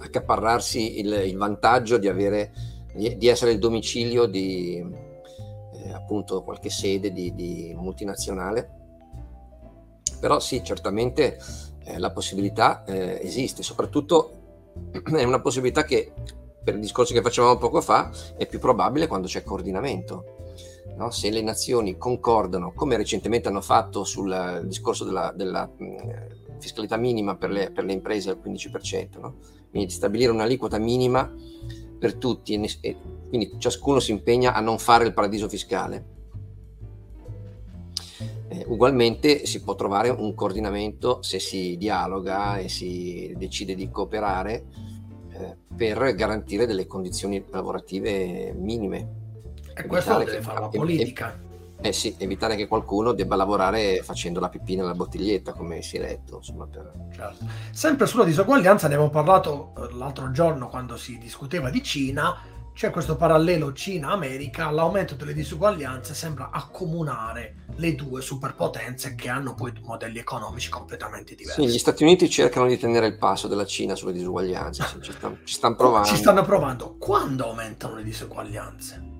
accaparrarsi 0.00 1.00
il, 1.00 1.12
il 1.26 1.36
vantaggio 1.36 1.98
di, 1.98 2.08
avere, 2.08 2.52
di, 2.94 3.26
essere 3.26 3.52
il 3.52 3.58
domicilio 3.58 4.26
di 4.26 4.76
eh, 4.76 5.92
appunto 5.92 6.42
qualche 6.42 6.70
sede 6.70 7.12
di, 7.12 7.34
di, 7.34 7.74
multinazionale. 7.76 8.76
Però 10.20 10.40
sì, 10.40 10.62
certamente 10.62 11.38
eh, 11.84 11.98
la 11.98 12.10
possibilità 12.10 12.84
eh, 12.84 13.20
esiste, 13.22 13.62
soprattutto 13.62 14.72
è 14.92 15.24
una 15.24 15.40
possibilità 15.40 15.84
che 15.84 16.12
per 16.62 16.74
il 16.74 16.80
discorso 16.80 17.14
che 17.14 17.22
facevamo 17.22 17.56
poco 17.56 17.80
fa 17.80 18.10
è 18.36 18.46
più 18.46 18.58
probabile 18.58 19.06
quando 19.06 19.26
c'è 19.26 19.42
coordinamento 19.42 20.36
no? 20.98 21.10
se 21.10 21.30
le 21.30 21.40
nazioni 21.40 21.96
concordano, 21.96 22.72
come 22.74 22.96
recentemente 22.96 23.48
hanno 23.48 23.62
fatto 23.62 24.04
sul 24.04 24.62
discorso 24.64 25.04
della, 25.04 25.32
della 25.34 25.66
mh, 25.66 26.58
fiscalità 26.58 26.96
minima 26.96 27.36
per 27.36 27.50
le, 27.50 27.70
per 27.70 27.84
le, 27.84 27.92
imprese 27.92 28.30
al 28.30 28.40
15%, 28.44 29.20
no? 29.20 29.36
quindi 29.70 29.90
stabilire 29.90 30.32
un'aliquota 30.32 30.78
minima 30.78 31.32
per 31.98 32.14
tutti 32.16 32.54
e, 32.54 32.78
e 32.80 32.96
quindi 33.28 33.54
ciascuno 33.58 34.00
si 34.00 34.10
impegna 34.10 34.52
a 34.52 34.60
non 34.60 34.78
fare 34.78 35.04
il 35.04 35.14
paradiso 35.14 35.48
fiscale. 35.48 36.16
Eh, 38.50 38.64
ugualmente 38.68 39.44
si 39.44 39.62
può 39.62 39.74
trovare 39.74 40.08
un 40.08 40.34
coordinamento 40.34 41.22
se 41.22 41.38
si 41.38 41.76
dialoga 41.76 42.56
e 42.56 42.68
si 42.68 43.34
decide 43.36 43.74
di 43.74 43.90
cooperare 43.90 44.64
eh, 45.32 45.56
per 45.76 46.14
garantire 46.14 46.66
delle 46.66 46.86
condizioni 46.86 47.44
lavorative 47.50 48.54
minime 48.54 49.18
e 49.74 49.86
questo 49.86 50.18
deve 50.18 50.42
fare 50.42 50.60
la 50.60 50.68
politica. 50.68 51.46
Eh 51.80 51.92
sì, 51.92 52.16
evitare 52.18 52.56
che 52.56 52.66
qualcuno 52.66 53.12
debba 53.12 53.36
lavorare 53.36 54.02
facendo 54.02 54.40
la 54.40 54.48
pipì 54.48 54.74
nella 54.74 54.94
bottiglietta, 54.94 55.52
come 55.52 55.80
si 55.80 55.96
è 55.96 56.00
letto. 56.00 56.38
Insomma, 56.38 56.66
per... 56.66 56.92
certo. 57.14 57.46
Sempre 57.70 58.06
sulla 58.06 58.24
disuguaglianza, 58.24 58.88
ne 58.88 58.94
abbiamo 58.94 59.12
parlato 59.12 59.72
eh, 59.76 59.94
l'altro 59.94 60.32
giorno 60.32 60.68
quando 60.68 60.96
si 60.96 61.18
discuteva 61.18 61.70
di 61.70 61.80
Cina, 61.80 62.34
c'è 62.78 62.90
questo 62.90 63.16
parallelo 63.16 63.72
Cina-America, 63.72 64.70
l'aumento 64.70 65.16
delle 65.16 65.34
disuguaglianze 65.34 66.14
sembra 66.14 66.50
accomunare 66.52 67.64
le 67.74 67.96
due 67.96 68.22
superpotenze 68.22 69.16
che 69.16 69.28
hanno 69.28 69.54
poi 69.54 69.72
modelli 69.82 70.20
economici 70.20 70.70
completamente 70.70 71.34
diversi. 71.34 71.60
Sì, 71.60 71.66
gli 71.66 71.78
Stati 71.78 72.04
Uniti 72.04 72.30
cercano 72.30 72.68
di 72.68 72.78
tenere 72.78 73.08
il 73.08 73.18
passo 73.18 73.48
della 73.48 73.66
Cina 73.66 73.96
sulle 73.96 74.12
disuguaglianze, 74.12 74.84
ci, 75.00 75.10
stanno, 75.10 75.38
ci 75.42 75.54
stanno 75.54 75.74
provando. 75.74 76.06
Ci 76.06 76.16
stanno 76.18 76.44
provando. 76.44 76.96
Quando 77.00 77.46
aumentano 77.46 77.96
le 77.96 78.04
disuguaglianze? 78.04 79.16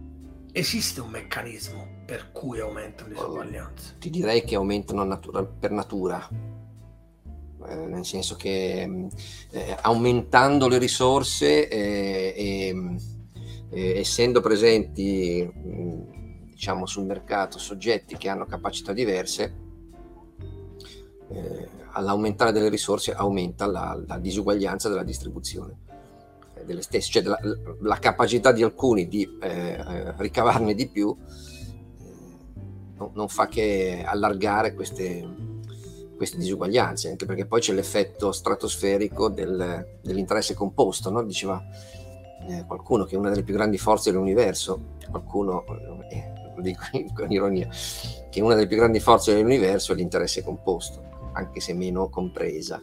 esiste 0.52 1.00
un 1.00 1.10
meccanismo 1.10 2.02
per 2.06 2.30
cui 2.30 2.60
aumentano 2.60 3.08
le 3.08 3.14
disuguaglianze? 3.14 3.96
Ti 3.98 4.10
direi 4.10 4.44
che 4.44 4.54
aumentano 4.54 5.02
natura, 5.02 5.42
per 5.44 5.72
natura, 5.72 6.28
eh, 7.66 7.74
nel 7.74 8.04
senso 8.04 8.36
che 8.36 8.84
mm, 8.86 9.08
eh, 9.50 9.76
aumentando 9.80 10.68
le 10.68 10.78
risorse 10.78 11.68
eh, 11.68 12.34
e 12.36 13.16
eh, 13.70 13.98
essendo 13.98 14.40
presenti 14.40 15.46
mm, 15.46 16.50
diciamo 16.50 16.86
sul 16.86 17.04
mercato 17.04 17.58
soggetti 17.58 18.16
che 18.16 18.28
hanno 18.28 18.46
capacità 18.46 18.92
diverse, 18.92 19.54
eh, 21.30 21.68
all'aumentare 21.92 22.52
delle 22.52 22.68
risorse 22.68 23.12
aumenta 23.12 23.66
la, 23.66 24.00
la 24.06 24.18
disuguaglianza 24.18 24.88
della 24.88 25.04
distribuzione 25.04 25.86
delle 26.64 26.82
stesse, 26.82 27.10
cioè 27.10 27.22
della, 27.22 27.38
la 27.80 27.98
capacità 27.98 28.52
di 28.52 28.62
alcuni 28.62 29.08
di 29.08 29.28
eh, 29.40 29.48
eh 29.48 30.14
ricavarne 30.16 30.74
di 30.74 30.88
più 30.88 31.16
eh, 31.18 32.04
no, 32.96 33.10
non 33.14 33.28
fa 33.28 33.48
che 33.48 34.02
allargare 34.04 34.74
queste, 34.74 35.26
queste, 36.16 36.36
disuguaglianze, 36.36 37.08
anche 37.08 37.26
perché 37.26 37.46
poi 37.46 37.60
c'è 37.60 37.72
l'effetto 37.72 38.32
stratosferico 38.32 39.28
del, 39.28 39.98
dell'interesse 40.02 40.54
composto, 40.54 41.10
no? 41.10 41.22
diceva 41.24 41.62
eh, 42.46 42.64
qualcuno 42.66 43.04
che 43.04 43.14
è 43.14 43.18
una 43.18 43.30
delle 43.30 43.42
più 43.42 43.54
grandi 43.54 43.78
forze 43.78 44.10
dell'universo, 44.10 44.96
qualcuno, 45.10 45.64
eh, 46.10 46.32
lo 46.54 46.62
dico 46.62 46.82
con 47.14 47.30
ironia, 47.30 47.68
che 48.30 48.40
una 48.40 48.54
delle 48.54 48.66
più 48.66 48.76
grandi 48.76 49.00
forze 49.00 49.34
dell'universo 49.34 49.92
è 49.92 49.94
l'interesse 49.96 50.42
composto, 50.42 51.30
anche 51.32 51.60
se 51.60 51.74
meno 51.74 52.08
compresa. 52.08 52.80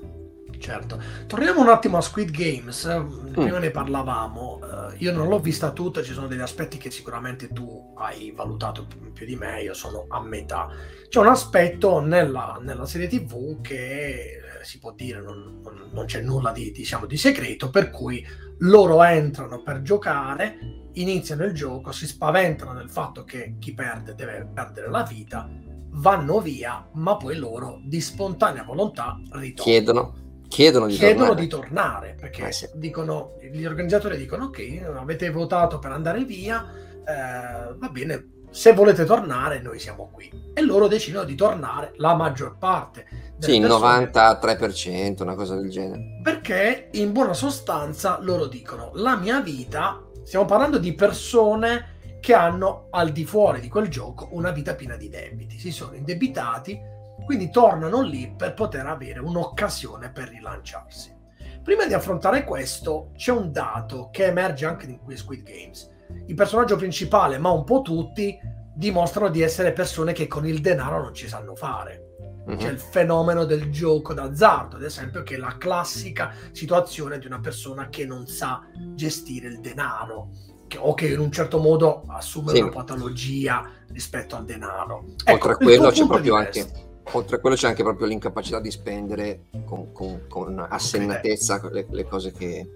Certo. 0.57 1.01
Torniamo 1.27 1.61
un 1.61 1.69
attimo 1.69 1.97
a 1.97 2.01
Squid 2.01 2.31
Games, 2.31 2.87
mm. 2.87 3.33
prima 3.33 3.57
mm. 3.57 3.61
ne 3.61 3.71
parlavamo, 3.71 4.59
uh, 4.61 4.93
io 4.97 5.11
non 5.11 5.27
l'ho 5.27 5.39
vista 5.39 5.71
tutta, 5.71 6.01
ci 6.01 6.13
sono 6.13 6.27
degli 6.27 6.41
aspetti 6.41 6.77
che 6.77 6.91
sicuramente 6.91 7.49
tu 7.51 7.93
hai 7.97 8.31
valutato 8.35 8.87
più 9.13 9.25
di 9.25 9.35
me, 9.35 9.61
io 9.61 9.73
sono 9.73 10.05
a 10.07 10.21
metà. 10.21 10.69
C'è 11.07 11.19
un 11.19 11.27
aspetto 11.27 11.99
nella, 11.99 12.57
nella 12.61 12.85
serie 12.85 13.07
tv 13.07 13.61
che 13.61 14.39
eh, 14.41 14.41
si 14.65 14.79
può 14.79 14.91
dire 14.91 15.21
non, 15.21 15.61
non, 15.63 15.89
non 15.91 16.05
c'è 16.05 16.21
nulla 16.21 16.51
di, 16.51 16.71
diciamo, 16.71 17.05
di 17.05 17.17
segreto, 17.17 17.69
per 17.69 17.89
cui 17.89 18.25
loro 18.59 19.03
entrano 19.03 19.61
per 19.61 19.81
giocare, 19.81 20.89
iniziano 20.93 21.45
il 21.45 21.53
gioco, 21.53 21.91
si 21.91 22.07
spaventano 22.07 22.73
del 22.73 22.89
fatto 22.89 23.23
che 23.23 23.55
chi 23.59 23.73
perde 23.73 24.15
deve 24.15 24.49
perdere 24.53 24.89
la 24.89 25.03
vita, 25.03 25.49
vanno 25.97 26.41
via, 26.41 26.87
ma 26.93 27.15
poi 27.15 27.37
loro 27.37 27.79
di 27.83 28.01
spontanea 28.01 28.63
volontà 28.63 29.19
ritornano. 29.31 29.53
Chiedono 29.53 30.23
chiedono 30.47 30.87
di 30.87 30.95
chiedono 30.95 31.33
tornare. 31.33 31.41
Di 31.41 31.47
tornare 31.47 32.15
perché 32.19 32.47
eh 32.47 32.51
sì. 32.51 32.69
dicono, 32.75 33.37
gli 33.51 33.65
organizzatori 33.65 34.17
dicono 34.17 34.45
ok, 34.45 34.93
avete 34.95 35.29
votato 35.29 35.79
per 35.79 35.91
andare 35.91 36.23
via, 36.23 36.65
eh, 37.05 37.73
va 37.75 37.89
bene, 37.89 38.34
se 38.55 38.71
volete 38.71 39.03
tornare 39.03 39.59
noi 39.59 39.79
siamo 39.79 40.09
qui. 40.09 40.31
E 40.53 40.61
loro 40.61 40.87
decidono 40.87 41.25
di 41.25 41.35
tornare 41.35 41.91
la 41.97 42.15
maggior 42.15 42.57
parte. 42.57 43.05
Sì, 43.37 43.57
il 43.57 43.65
93%, 43.65 45.23
una 45.23 45.35
cosa 45.35 45.55
del 45.55 45.69
genere. 45.69 46.21
Perché 46.23 46.87
in 46.93 47.11
buona 47.11 47.33
sostanza 47.33 48.17
loro 48.21 48.47
dicono 48.47 48.91
la 48.93 49.17
mia 49.17 49.41
vita, 49.41 50.01
stiamo 50.23 50.45
parlando 50.45 50.77
di 50.77 50.93
persone 50.93 52.19
che 52.21 52.33
hanno 52.33 52.87
al 52.91 53.11
di 53.11 53.25
fuori 53.25 53.59
di 53.59 53.67
quel 53.67 53.89
gioco 53.89 54.29
una 54.31 54.51
vita 54.51 54.73
piena 54.73 54.95
di 54.95 55.09
debiti, 55.09 55.59
si 55.59 55.71
sono 55.71 55.93
indebitati 55.93 56.93
quindi 57.25 57.49
tornano 57.49 58.01
lì 58.01 58.31
per 58.37 58.53
poter 58.53 58.85
avere 58.85 59.19
un'occasione 59.19 60.11
per 60.11 60.29
rilanciarsi. 60.29 61.13
Prima 61.61 61.87
di 61.87 61.93
affrontare 61.93 62.43
questo, 62.43 63.09
c'è 63.15 63.31
un 63.31 63.51
dato 63.51 64.09
che 64.11 64.25
emerge 64.25 64.65
anche 64.67 64.85
in 64.85 65.17
Squid 65.17 65.43
Games. 65.43 65.91
Il 66.27 66.35
personaggio 66.35 66.75
principale, 66.75 67.37
ma 67.37 67.49
un 67.49 67.63
po' 67.63 67.81
tutti, 67.81 68.37
dimostrano 68.75 69.29
di 69.29 69.41
essere 69.41 69.71
persone 69.71 70.13
che 70.13 70.27
con 70.27 70.45
il 70.45 70.59
denaro 70.59 71.01
non 71.01 71.13
ci 71.13 71.27
sanno 71.27 71.55
fare. 71.55 72.13
Uh-huh. 72.45 72.57
C'è 72.57 72.69
il 72.69 72.79
fenomeno 72.79 73.45
del 73.45 73.71
gioco 73.71 74.13
d'azzardo, 74.13 74.75
ad 74.75 74.83
esempio, 74.83 75.23
che 75.23 75.35
è 75.35 75.37
la 75.37 75.57
classica 75.57 76.33
situazione 76.51 77.17
di 77.17 77.25
una 77.25 77.39
persona 77.39 77.89
che 77.89 78.05
non 78.05 78.27
sa 78.27 78.61
gestire 78.93 79.47
il 79.47 79.59
denaro 79.61 80.29
che, 80.67 80.77
o 80.77 80.93
che 80.93 81.07
in 81.07 81.19
un 81.19 81.31
certo 81.31 81.59
modo 81.59 82.03
assume 82.07 82.53
sì. 82.53 82.61
una 82.61 82.69
patologia 82.69 83.67
rispetto 83.91 84.35
al 84.35 84.45
denaro. 84.45 85.05
Ecco, 85.23 85.31
Oltre 85.31 85.51
a 85.51 85.55
quello 85.55 85.89
c'è 85.89 86.05
proprio 86.05 86.35
anche 86.35 86.83
oltre 87.11 87.35
a 87.35 87.39
quello 87.39 87.55
c'è 87.55 87.67
anche 87.67 87.83
proprio 87.83 88.07
l'incapacità 88.07 88.59
di 88.59 88.71
spendere 88.71 89.45
con, 89.63 89.91
con, 89.91 90.25
con 90.27 90.65
assennatezza 90.67 91.61
le, 91.71 91.85
le, 91.87 92.03
cose 92.05 92.31
che 92.31 92.67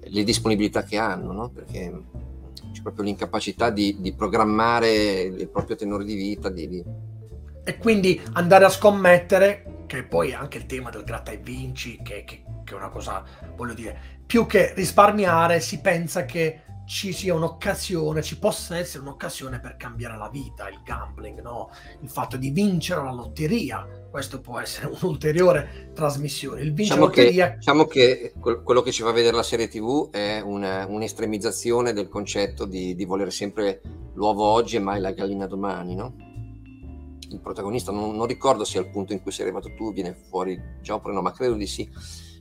le 0.00 0.24
disponibilità 0.24 0.84
che 0.84 0.96
hanno, 0.96 1.32
no? 1.32 1.48
perché 1.48 1.92
c'è 2.78 2.82
proprio 2.82 3.04
l'incapacità 3.04 3.70
di, 3.70 3.96
di, 4.00 4.12
programmare 4.14 5.22
il 5.22 5.48
proprio 5.48 5.76
tenore 5.76 6.04
di 6.04 6.14
vita. 6.14 6.48
Di, 6.48 6.68
di... 6.68 6.84
E 7.64 7.76
quindi 7.76 8.20
andare 8.32 8.64
a 8.64 8.68
scommettere, 8.68 9.84
che 9.86 10.04
poi 10.04 10.30
è 10.30 10.34
anche 10.34 10.58
il 10.58 10.66
tema 10.66 10.90
del 10.90 11.04
gratta 11.04 11.32
e 11.32 11.38
vinci, 11.38 12.00
che, 12.02 12.24
che, 12.24 12.42
che 12.64 12.72
è 12.72 12.76
una 12.76 12.88
cosa, 12.88 13.24
voglio 13.56 13.74
dire, 13.74 14.16
più 14.24 14.46
che 14.46 14.72
risparmiare, 14.74 15.60
si 15.60 15.80
pensa 15.80 16.24
che 16.24 16.62
ci 16.88 17.12
sia 17.12 17.34
un'occasione, 17.34 18.22
ci 18.22 18.38
possa 18.38 18.78
essere 18.78 19.02
un'occasione 19.02 19.60
per 19.60 19.76
cambiare 19.76 20.16
la 20.16 20.30
vita, 20.30 20.70
il 20.70 20.80
gambling, 20.82 21.42
no? 21.42 21.68
il 22.00 22.08
fatto 22.08 22.38
di 22.38 22.48
vincere 22.48 23.02
la 23.02 23.12
lotteria. 23.12 23.86
Questo 24.10 24.40
può 24.40 24.58
essere 24.58 24.86
un'ulteriore 24.98 25.90
trasmissione. 25.94 26.62
Il 26.62 26.72
diciamo, 26.72 27.04
lotteria... 27.04 27.50
che, 27.50 27.56
diciamo 27.58 27.84
che 27.84 28.32
quello 28.40 28.80
che 28.80 28.90
ci 28.90 29.02
fa 29.02 29.12
vedere 29.12 29.36
la 29.36 29.42
serie 29.42 29.68
TV 29.68 30.08
è 30.08 30.40
una, 30.40 30.86
un'estremizzazione 30.86 31.92
del 31.92 32.08
concetto 32.08 32.64
di, 32.64 32.94
di, 32.94 33.04
volere 33.04 33.32
sempre 33.32 33.82
l'uovo 34.14 34.44
oggi 34.44 34.76
e 34.76 34.80
mai 34.80 34.98
la 34.98 35.12
gallina 35.12 35.46
domani. 35.46 35.94
No? 35.94 36.14
Il 37.28 37.40
protagonista, 37.42 37.92
non, 37.92 38.16
non 38.16 38.26
ricordo 38.26 38.64
se 38.64 38.78
al 38.78 38.88
punto 38.88 39.12
in 39.12 39.20
cui 39.20 39.30
sei 39.30 39.44
arrivato 39.44 39.74
tu 39.74 39.92
viene 39.92 40.16
fuori 40.30 40.58
già 40.80 40.94
oppure 40.94 41.12
no, 41.12 41.20
ma 41.20 41.32
credo 41.32 41.52
di 41.52 41.66
sì 41.66 41.86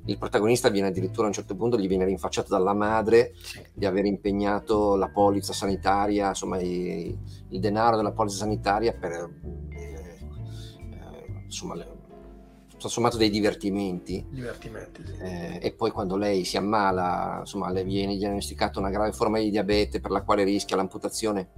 il 0.07 0.17
protagonista 0.17 0.69
viene 0.69 0.87
addirittura 0.87 1.25
a 1.25 1.27
un 1.27 1.33
certo 1.33 1.55
punto 1.55 1.77
gli 1.77 1.87
viene 1.87 2.05
rinfacciato 2.05 2.49
dalla 2.49 2.73
madre 2.73 3.33
sì. 3.41 3.61
di 3.73 3.85
aver 3.85 4.05
impegnato 4.05 4.95
la 4.95 5.09
polizza 5.09 5.53
sanitaria, 5.53 6.29
insomma 6.29 6.59
i, 6.59 7.17
il 7.49 7.59
denaro 7.59 7.97
della 7.97 8.11
polizza 8.11 8.37
sanitaria 8.37 8.93
per 8.93 9.11
eh, 9.69 10.17
eh, 10.89 11.43
insomma 11.43 11.75
tutto 12.67 12.87
sommato 12.87 13.17
dei 13.17 13.29
divertimenti. 13.29 14.25
Divertimenti, 14.29 15.03
sì. 15.05 15.13
eh, 15.19 15.59
e 15.61 15.73
poi 15.73 15.91
quando 15.91 16.15
lei 16.15 16.45
si 16.45 16.57
ammala, 16.57 17.39
insomma, 17.39 17.71
le 17.71 17.83
viene 17.83 18.15
diagnosticata 18.15 18.79
una 18.79 18.89
grave 18.89 19.11
forma 19.11 19.39
di 19.39 19.49
diabete 19.49 19.99
per 19.99 20.11
la 20.11 20.21
quale 20.21 20.43
rischia 20.43 20.75
l'amputazione 20.77 21.49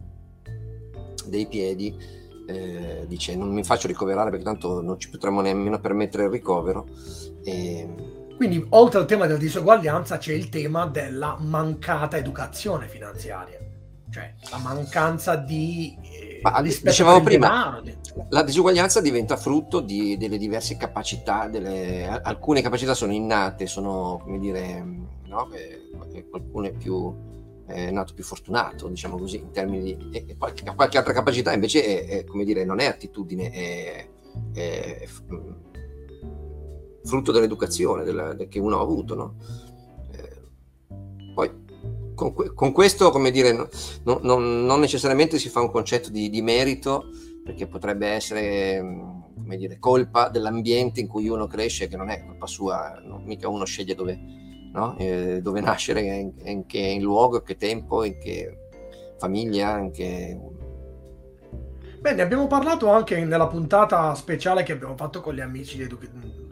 dei 1.28 1.46
piedi. 1.48 2.18
Eh, 2.48 3.06
dice 3.06 3.36
non 3.36 3.54
mi 3.54 3.64
faccio 3.64 3.86
ricoverare 3.86 4.32
perché 4.32 4.44
tanto 4.44 4.82
non 4.82 4.98
ci 4.98 5.12
potremmo 5.12 5.40
nemmeno 5.40 5.80
permettere 5.80 6.24
il 6.24 6.32
ricovero 6.32 6.88
e, 7.44 8.19
quindi, 8.40 8.66
oltre 8.70 9.00
al 9.02 9.06
tema 9.06 9.26
della 9.26 9.38
disuguaglianza, 9.38 10.18
c'è 10.18 10.32
il 10.32 10.48
tema 10.48 10.86
della 10.86 11.36
mancata 11.42 12.16
educazione 12.16 12.88
finanziaria, 12.88 13.60
cioè 14.10 14.34
la 14.50 14.60
mancanza 14.60 15.36
di. 15.36 15.94
Eh, 16.02 16.40
Ma, 16.42 16.62
dicevamo 16.62 17.20
prima, 17.22 17.84
la 18.30 18.44
disuguaglianza 18.44 19.02
diventa 19.02 19.36
frutto 19.36 19.82
di, 19.82 20.16
delle 20.16 20.38
diverse 20.38 20.78
capacità, 20.78 21.50
delle, 21.50 22.08
alcune 22.08 22.62
capacità 22.62 22.94
sono 22.94 23.12
innate, 23.12 23.68
sono 23.68 24.22
come 24.24 24.40
dire, 24.40 24.86
no? 25.26 25.52
eh, 25.52 26.30
qualcuno 26.30 26.68
è 26.68 26.72
più 26.72 27.14
è 27.66 27.92
nato 27.92 28.14
più 28.14 28.24
fortunato, 28.24 28.88
diciamo 28.88 29.18
così, 29.18 29.36
in 29.40 29.52
termini 29.52 29.84
di... 29.84 30.10
E, 30.12 30.38
qualche, 30.38 30.64
qualche, 30.74 30.98
altra 30.98 31.12
capacità 31.12 31.52
invece 31.52 31.84
è, 31.84 32.20
è, 32.20 32.24
come 32.24 32.46
dire, 32.46 32.64
non 32.64 32.80
è 32.80 32.86
attitudine, 32.86 33.52
è, 33.52 34.08
è 34.54 35.08
frutto 37.10 37.32
dell'educazione 37.32 38.04
della, 38.04 38.36
che 38.36 38.60
uno 38.60 38.80
ha 38.80 38.82
avuto. 38.82 39.16
No? 39.16 39.36
Eh, 40.12 41.34
poi 41.34 41.52
con, 42.16 42.34
con, 42.34 42.72
questo, 42.72 43.10
come 43.10 43.32
dire, 43.32 43.52
no, 43.52 44.20
no, 44.22 44.38
non 44.38 44.80
necessariamente 44.80 45.40
si 45.40 45.50
fa 45.50 45.62
un 45.62 45.72
concetto 45.72 46.10
di, 46.10 46.30
di 46.30 46.42
merito, 46.42 47.06
perché 47.44 47.68
potrebbe 47.68 48.08
essere 48.08 48.80
come 49.36 49.58
dire, 49.58 49.80
colpa 49.80 50.30
dell'ambiente 50.30 51.00
in 51.00 51.08
cui 51.08 51.28
uno 51.28 51.48
cresce, 51.48 51.88
che 51.88 51.98
non 51.98 52.10
è 52.10 52.24
colpa 52.24 52.46
sua, 52.46 53.02
mica 53.24 53.50
uno 53.50 53.66
sceglie 53.66 53.96
dove, 53.96 54.20
eh, 54.98 55.40
dove 55.42 55.60
nascere, 55.60 56.02
in, 56.02 56.34
in, 56.44 56.66
che 56.68 56.78
in 56.78 57.02
luogo, 57.02 57.42
che 57.42 57.58
tempo, 57.58 58.04
in 58.04 58.20
che 58.20 58.70
famiglia, 59.18 59.80
in 59.80 59.92
che 59.92 60.40
Bene, 62.00 62.22
abbiamo 62.22 62.48
parlato 62.48 62.90
anche 62.90 63.26
nella 63.26 63.48
puntata 63.48 64.16
speciale 64.16 64.64
che 64.64 64.72
abbiamo 64.72 64.96
fatto 64.96 65.20
con 65.20 65.34
gli 65.34 65.42
amici 65.42 65.76
di 65.76 65.84
Edu- 65.84 66.00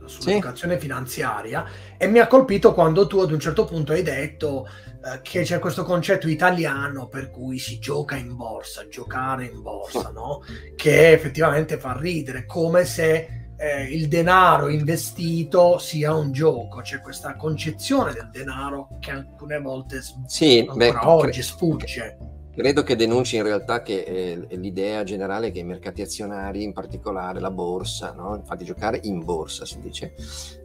sull'educazione 0.08 0.76
sì. 0.76 0.80
finanziaria 0.82 1.65
e 1.98 2.08
mi 2.08 2.20
ha 2.20 2.28
colpito 2.28 2.74
quando 2.74 3.08
tu 3.08 3.20
ad 3.20 3.32
un 3.32 3.39
certo 3.39 3.65
punto 3.65 3.91
hai 3.91 4.04
detto 4.04 4.67
eh, 4.67 5.22
che 5.22 5.43
c'è 5.43 5.60
questo 5.60 5.84
concetto 5.84 6.28
italiano 6.28 7.08
per 7.08 7.30
cui 7.30 7.60
si 7.60 7.80
gioca 7.80 8.15
in 8.15 8.36
borsa, 8.36 8.88
giocare 8.88 9.46
in 9.46 9.62
borsa, 9.62 10.10
no? 10.10 10.41
che 10.76 11.12
effettivamente 11.12 11.78
fa 11.78 11.98
ridere, 11.98 12.46
come 12.46 12.86
se 12.86 13.28
eh, 13.58 13.84
il 13.84 14.08
denaro 14.08 14.67
investito 14.70 15.80
sia 15.80 16.13
un 16.13 16.32
gioco, 16.32 16.82
c'è 16.82 17.02
questa 17.02 17.36
concezione 17.36 18.13
del 18.13 18.30
denaro 18.32 18.98
che 19.00 19.12
alcune 19.12 19.60
volte 19.60 20.02
sì, 20.28 20.60
ancora 20.60 21.00
beh, 21.00 21.06
oggi 21.06 21.41
sfugge. 21.41 22.17
Credo 22.58 22.82
che 22.82 22.96
denunci 22.96 23.36
in 23.36 23.43
realtà 23.43 23.84
che 23.84 24.00
eh, 24.00 24.56
l'idea 24.56 25.04
generale 25.04 25.52
che 25.52 25.60
i 25.60 25.63
mercati 25.63 26.02
azionari, 26.02 26.63
in 26.63 26.74
particolare 26.74 27.39
la 27.39 27.52
borsa, 27.52 28.13
no? 28.13 28.36
infatti 28.36 28.65
giocare 28.65 29.00
in 29.04 29.24
borsa 29.24 29.63
si 29.63 29.80
dice, 29.80 30.15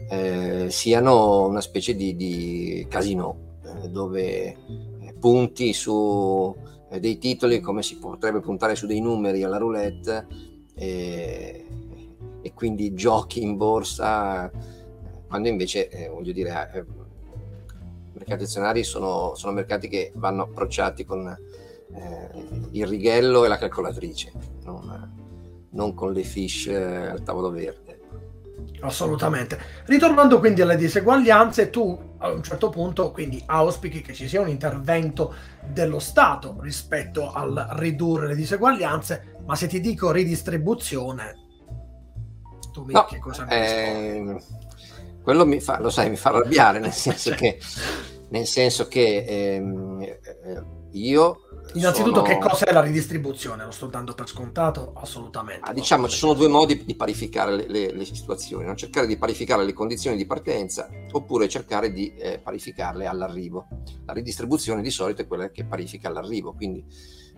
eh, 0.08 0.70
siano 0.70 1.46
una 1.46 1.60
specie 1.60 1.94
di, 1.94 2.16
di 2.16 2.86
casino 2.88 3.58
eh, 3.62 3.90
dove 3.90 4.22
eh, 4.22 4.56
punti 5.20 5.74
su 5.74 6.56
eh, 6.90 6.98
dei 6.98 7.18
titoli 7.18 7.60
come 7.60 7.82
si 7.82 7.98
potrebbe 7.98 8.40
puntare 8.40 8.74
su 8.74 8.86
dei 8.86 9.02
numeri 9.02 9.42
alla 9.42 9.58
roulette 9.58 10.26
e 10.74 11.66
quindi 12.54 12.94
giochi 12.94 13.42
in 13.42 13.58
borsa 13.58 14.50
quando 15.28 15.48
invece, 15.48 15.90
eh, 15.90 16.08
voglio 16.08 16.32
dire, 16.32 16.86
i 16.86 18.12
mercati 18.14 18.44
azionari 18.44 18.82
sono, 18.82 19.34
sono 19.34 19.52
mercati 19.52 19.88
che 19.88 20.10
vanno 20.14 20.44
approcciati 20.44 21.04
con 21.04 21.36
eh, 21.94 22.30
il 22.72 22.86
righello 22.86 23.44
e 23.44 23.48
la 23.48 23.58
calcolatrice, 23.58 24.32
non, 24.64 25.68
non 25.70 25.94
con 25.94 26.12
le 26.12 26.22
fish 26.22 26.66
eh, 26.66 27.08
al 27.08 27.22
tavolo 27.22 27.50
verde. 27.50 28.00
Assolutamente. 28.80 29.58
Ritornando 29.86 30.38
quindi 30.38 30.60
alle 30.60 30.76
diseguaglianze, 30.76 31.70
tu 31.70 32.10
a 32.18 32.30
un 32.30 32.42
certo 32.42 32.68
punto 32.68 33.10
quindi 33.10 33.42
auspichi 33.44 34.00
che 34.00 34.12
ci 34.12 34.28
sia 34.28 34.40
un 34.40 34.48
intervento 34.48 35.34
dello 35.68 35.98
Stato 35.98 36.56
rispetto 36.60 37.32
al 37.32 37.68
ridurre 37.72 38.28
le 38.28 38.34
diseguaglianze, 38.34 39.38
ma 39.44 39.54
se 39.54 39.66
ti 39.68 39.80
dico 39.80 40.10
ridistribuzione, 40.10 41.34
tu 42.72 42.84
mi 42.84 42.92
no, 42.92 43.04
che 43.04 43.18
cosa 43.18 43.44
mi 43.44 43.52
eh, 43.52 44.36
Quello 45.22 45.46
mi 45.46 45.60
fa, 45.60 45.78
lo 45.80 45.90
sai, 45.90 46.10
mi 46.10 46.16
fa 46.16 46.30
arrabbiare, 46.30 46.80
nel 46.80 46.90
senso 46.92 47.30
che, 47.34 47.58
nel 48.30 48.46
senso 48.46 48.88
che 48.88 49.24
ehm, 49.26 50.00
eh, 50.02 50.62
io 50.92 51.38
Innanzitutto, 51.74 52.24
sono... 52.24 52.28
che 52.28 52.38
cosa 52.38 52.66
è 52.66 52.72
la 52.72 52.82
ridistribuzione? 52.82 53.64
Lo 53.64 53.70
sto 53.70 53.86
dando 53.86 54.14
per 54.14 54.28
scontato? 54.28 54.92
Assolutamente. 54.94 55.68
Ah, 55.68 55.72
diciamo, 55.72 56.08
ci 56.08 56.18
sono 56.18 56.34
due 56.34 56.48
modi 56.48 56.84
di 56.84 56.94
parificare 56.94 57.56
le, 57.56 57.66
le, 57.68 57.92
le 57.92 58.04
situazioni: 58.04 58.66
no? 58.66 58.74
cercare 58.74 59.06
di 59.06 59.16
parificare 59.16 59.64
le 59.64 59.72
condizioni 59.72 60.16
di 60.16 60.26
partenza 60.26 60.88
oppure 61.10 61.48
cercare 61.48 61.92
di 61.92 62.14
eh, 62.14 62.38
parificarle 62.38 63.06
all'arrivo. 63.06 63.68
La 64.04 64.12
ridistribuzione 64.12 64.82
di 64.82 64.90
solito 64.90 65.22
è 65.22 65.26
quella 65.26 65.50
che 65.50 65.64
parifica 65.64 66.08
all'arrivo. 66.08 66.52
Quindi, 66.52 66.84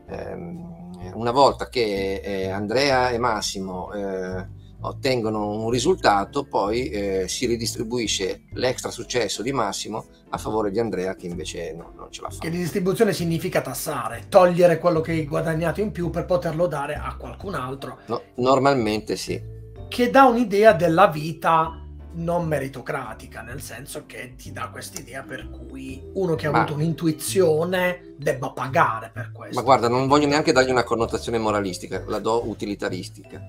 ehm, 0.08 1.12
una 1.14 1.30
volta 1.30 1.68
che 1.68 2.20
eh, 2.24 2.48
Andrea 2.48 3.10
e 3.10 3.18
Massimo. 3.18 3.92
Eh, 3.92 4.62
ottengono 4.86 5.62
un 5.62 5.70
risultato, 5.70 6.44
poi 6.44 6.88
eh, 6.88 7.28
si 7.28 7.46
ridistribuisce 7.46 8.44
l'extra 8.52 8.90
successo 8.90 9.42
di 9.42 9.52
Massimo 9.52 10.06
a 10.30 10.38
favore 10.38 10.70
di 10.70 10.78
Andrea 10.78 11.14
che 11.14 11.26
invece 11.26 11.72
no, 11.72 11.92
non 11.96 12.10
ce 12.10 12.22
la 12.22 12.30
fa. 12.30 12.38
Che 12.38 12.48
ridistribuzione 12.48 13.12
significa 13.12 13.60
tassare, 13.60 14.24
togliere 14.28 14.78
quello 14.78 15.00
che 15.00 15.12
hai 15.12 15.26
guadagnato 15.26 15.80
in 15.80 15.90
più 15.90 16.10
per 16.10 16.26
poterlo 16.26 16.66
dare 16.66 16.94
a 16.94 17.16
qualcun 17.16 17.54
altro. 17.54 17.98
No, 18.06 18.22
normalmente 18.36 19.16
sì. 19.16 19.40
Che 19.88 20.10
dà 20.10 20.24
un'idea 20.24 20.72
della 20.72 21.06
vita 21.06 21.78
non 22.16 22.46
meritocratica, 22.46 23.42
nel 23.42 23.60
senso 23.60 24.04
che 24.06 24.34
ti 24.36 24.52
dà 24.52 24.68
quest'idea 24.68 25.22
per 25.22 25.50
cui 25.50 26.00
uno 26.14 26.34
che 26.34 26.46
ha 26.46 26.50
ma, 26.50 26.58
avuto 26.58 26.74
un'intuizione 26.74 28.14
debba 28.18 28.50
pagare 28.50 29.10
per 29.12 29.32
questo. 29.32 29.56
Ma 29.56 29.62
guarda, 29.62 29.88
non 29.88 30.06
voglio 30.06 30.26
neanche 30.26 30.52
dargli 30.52 30.70
una 30.70 30.84
connotazione 30.84 31.38
moralistica, 31.38 32.04
la 32.06 32.18
do 32.18 32.48
utilitaristica. 32.48 33.40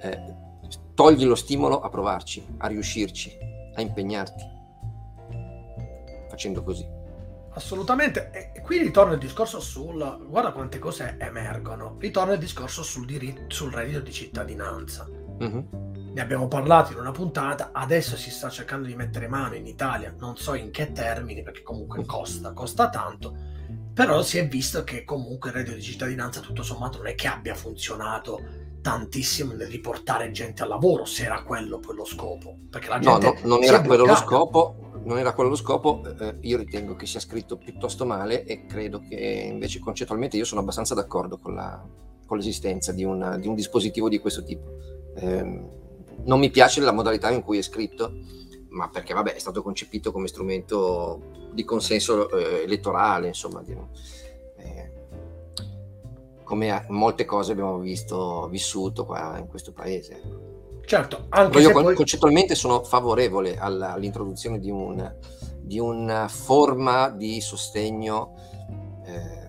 Eh, 0.00 0.46
togli 0.98 1.26
lo 1.26 1.36
stimolo 1.36 1.80
a 1.80 1.90
provarci, 1.90 2.44
a 2.56 2.66
riuscirci, 2.66 3.38
a 3.76 3.80
impegnarti, 3.80 4.44
facendo 6.28 6.64
così. 6.64 6.84
Assolutamente, 7.52 8.52
e 8.52 8.60
qui 8.62 8.78
ritorna 8.78 9.12
il 9.12 9.20
discorso 9.20 9.60
sul, 9.60 10.26
guarda 10.26 10.50
quante 10.50 10.80
cose 10.80 11.14
emergono, 11.20 11.94
ritorna 12.00 12.32
il 12.32 12.40
discorso 12.40 12.82
sul, 12.82 13.06
diritto, 13.06 13.42
sul 13.46 13.70
reddito 13.70 14.00
di 14.00 14.10
cittadinanza. 14.10 15.06
Uh-huh. 15.08 15.68
Ne 16.12 16.20
abbiamo 16.20 16.48
parlato 16.48 16.90
in 16.90 16.98
una 16.98 17.12
puntata, 17.12 17.70
adesso 17.72 18.16
si 18.16 18.32
sta 18.32 18.50
cercando 18.50 18.88
di 18.88 18.96
mettere 18.96 19.28
mano 19.28 19.54
in 19.54 19.68
Italia, 19.68 20.12
non 20.18 20.36
so 20.36 20.54
in 20.54 20.72
che 20.72 20.90
termini, 20.90 21.44
perché 21.44 21.62
comunque 21.62 22.04
costa, 22.04 22.52
costa 22.52 22.88
tanto, 22.88 23.36
però 23.94 24.20
si 24.22 24.38
è 24.38 24.48
visto 24.48 24.82
che 24.82 25.04
comunque 25.04 25.50
il 25.50 25.56
reddito 25.56 25.76
di 25.76 25.82
cittadinanza 25.82 26.40
tutto 26.40 26.64
sommato 26.64 26.98
non 26.98 27.06
è 27.06 27.14
che 27.14 27.28
abbia 27.28 27.54
funzionato 27.54 28.57
tantissimo 28.88 29.52
nel 29.52 29.68
riportare 29.68 30.30
gente 30.30 30.62
al 30.62 30.68
lavoro, 30.68 31.04
se 31.04 31.24
era 31.24 31.42
quello 31.42 31.78
poi 31.78 31.94
lo 31.96 32.04
scopo. 32.04 32.56
Perché 32.70 32.88
la 32.88 32.98
No, 33.00 33.18
gente 33.18 33.18
no, 33.18 33.38
non 33.44 33.62
si 33.62 33.72
era 33.74 33.82
quello 33.82 34.04
lo 34.06 34.14
scopo, 34.16 35.00
non 35.04 35.18
era 35.18 35.32
quello 35.32 35.50
lo 35.50 35.56
scopo, 35.56 36.02
eh, 36.18 36.36
io 36.40 36.56
ritengo 36.58 36.96
che 36.96 37.06
sia 37.06 37.20
scritto 37.20 37.56
piuttosto 37.56 38.04
male 38.04 38.44
e 38.44 38.66
credo 38.66 39.00
che 39.00 39.14
invece 39.52 39.78
concettualmente 39.78 40.36
io 40.36 40.44
sono 40.44 40.60
abbastanza 40.62 40.94
d'accordo 40.94 41.38
con, 41.38 41.54
la- 41.54 41.80
con 42.26 42.36
l'esistenza 42.38 42.92
di 42.92 43.04
un, 43.04 43.36
di 43.40 43.46
un 43.46 43.54
dispositivo 43.54 44.08
di 44.08 44.18
questo 44.18 44.42
tipo. 44.42 44.74
Ehm, 45.16 45.76
non 46.24 46.40
mi 46.40 46.50
piace 46.50 46.80
la 46.80 46.92
modalità 46.92 47.30
in 47.30 47.42
cui 47.42 47.58
è 47.58 47.62
scritto, 47.62 48.12
ma 48.70 48.88
perché 48.90 49.14
vabbè 49.14 49.34
è 49.34 49.38
stato 49.38 49.62
concepito 49.62 50.10
come 50.10 50.26
strumento 50.26 51.48
di 51.52 51.64
consenso 51.64 52.28
eh, 52.36 52.62
elettorale, 52.64 53.28
insomma, 53.28 53.62
di- 53.62 53.72
eh, 53.72 53.86
come 56.48 56.84
molte 56.88 57.26
cose 57.26 57.52
abbiamo 57.52 57.78
visto, 57.78 58.48
vissuto 58.50 59.04
qua 59.04 59.36
in 59.38 59.46
questo 59.46 59.72
paese. 59.72 60.22
Certo, 60.86 61.26
Però 61.28 61.42
anche 61.42 61.58
io 61.58 61.66
se 61.66 61.72
con- 61.74 61.82
poi... 61.82 61.94
concettualmente 61.94 62.54
sono 62.54 62.82
favorevole 62.82 63.58
alla- 63.58 63.92
all'introduzione 63.92 64.58
di, 64.58 64.70
un, 64.70 65.14
di 65.60 65.78
una 65.78 66.26
forma 66.28 67.10
di 67.10 67.42
sostegno 67.42 68.34
eh, 69.04 69.46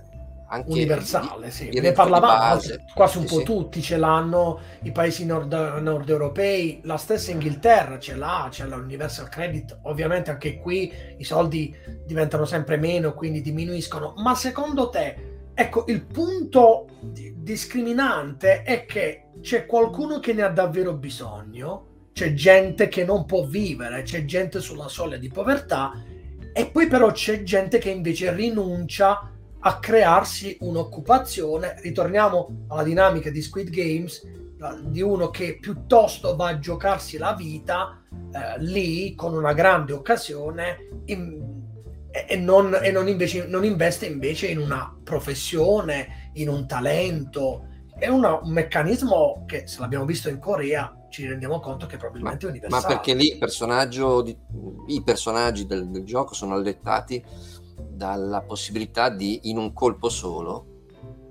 anche 0.49 0.71
universale, 0.71 1.45
di- 1.45 1.51
sì. 1.51 1.69
di 1.69 1.79
ne 1.79 1.93
parlavamo, 1.93 2.59
quasi 2.93 3.17
un 3.19 3.25
Sì, 3.27 3.33
po' 3.33 3.39
sì. 3.39 3.43
tutti 3.45 3.81
ce 3.81 3.95
l'hanno, 3.95 4.59
i 4.81 4.91
paesi 4.91 5.25
nord, 5.25 5.53
nord 5.53 6.09
europei, 6.09 6.81
la 6.83 6.97
stessa 6.97 7.31
Inghilterra 7.31 7.99
ce 7.99 8.15
l'ha, 8.15 8.47
c'è 8.51 8.65
l'Universal 8.65 9.29
Credit, 9.29 9.79
ovviamente 9.83 10.31
anche 10.31 10.57
qui 10.57 10.91
i 11.17 11.23
soldi 11.23 11.73
diventano 12.05 12.43
sempre 12.43 12.75
meno, 12.75 13.13
quindi 13.13 13.41
diminuiscono, 13.41 14.13
ma 14.17 14.35
secondo 14.35 14.89
te, 14.89 15.28
ecco, 15.62 15.84
il 15.88 16.06
punto 16.06 16.88
di- 17.02 17.34
discriminante 17.38 18.63
è 18.63 18.86
che 18.86 19.26
c'è 19.41 19.65
qualcuno 19.65 20.19
che 20.19 20.32
ne 20.32 20.43
ha 20.43 20.50
davvero 20.50 20.93
bisogno, 20.93 22.08
c'è 22.13 22.34
gente 22.34 22.88
che 22.88 23.04
non 23.04 23.26
può 23.26 23.45
vivere, 23.45 24.04
c'è 24.04 24.24
gente 24.24 24.62
sulla 24.62 24.88
soglia 24.88 25.17
di 25.17 25.28
povertà 25.28 26.02
e 26.54 26.67
poi 26.67 26.88
però 26.88 27.12
c'è 27.12 27.43
gente 27.43 27.78
che 27.78 27.89
invece 27.89 28.34
rinuncia 28.34 29.32
a 29.60 29.80
crearsi 29.80 30.58
un'occupazione. 30.62 31.76
Ritorniamo 31.82 32.65
alla 32.69 32.84
dinamica 32.84 33.30
di 33.30 33.41
Squid 33.41 33.69
Games, 33.69 34.26
di 34.84 35.02
uno 35.02 35.30
che 35.30 35.58
piuttosto 35.60 36.38
va 36.38 36.48
a 36.48 36.60
giocarsi 36.60 37.17
la 37.17 37.34
vita 37.34 38.02
eh, 38.12 38.62
lì 38.62 39.13
con 39.13 39.34
una 39.34 39.54
grande 39.54 39.91
occasione 39.91 41.02
in- 41.06 41.67
e, 42.12 42.36
non, 42.38 42.78
e 42.82 42.91
non 42.91 43.08
invece, 43.08 43.45
non 43.48 43.63
investe 43.63 44.06
invece 44.06 44.48
in 44.48 44.58
una 44.60 44.95
professione, 45.04 46.32
in 46.34 46.50
un 46.50 46.67
talento. 46.67 47.65
È 47.98 48.08
una- 48.08 48.39
un 48.41 48.52
meccanismo 48.52 49.43
che, 49.45 49.67
se 49.67 49.80
l'abbiamo 49.80 50.06
visto 50.06 50.30
in 50.30 50.39
Corea, 50.39 50.93
ci 51.10 51.26
rendiamo 51.28 51.60
conto 51.60 51.86
che 51.86 51.98
probabilmente 51.98 52.45
è 52.45 52.50
Ma 52.50 52.52
universale. 52.56 52.93
perché 52.95 53.13
lì 53.13 53.38
di- 54.22 54.38
i 54.88 55.04
personaggi 55.04 55.65
del, 55.65 55.89
del 55.89 56.04
gioco 56.04 56.34
sono 56.34 56.54
allettati 56.56 57.24
dalla 57.89 58.41
possibilità 58.41 59.10
di, 59.10 59.50
in 59.50 59.58
un 59.58 59.74
colpo 59.74 60.10
solo, 60.10 60.84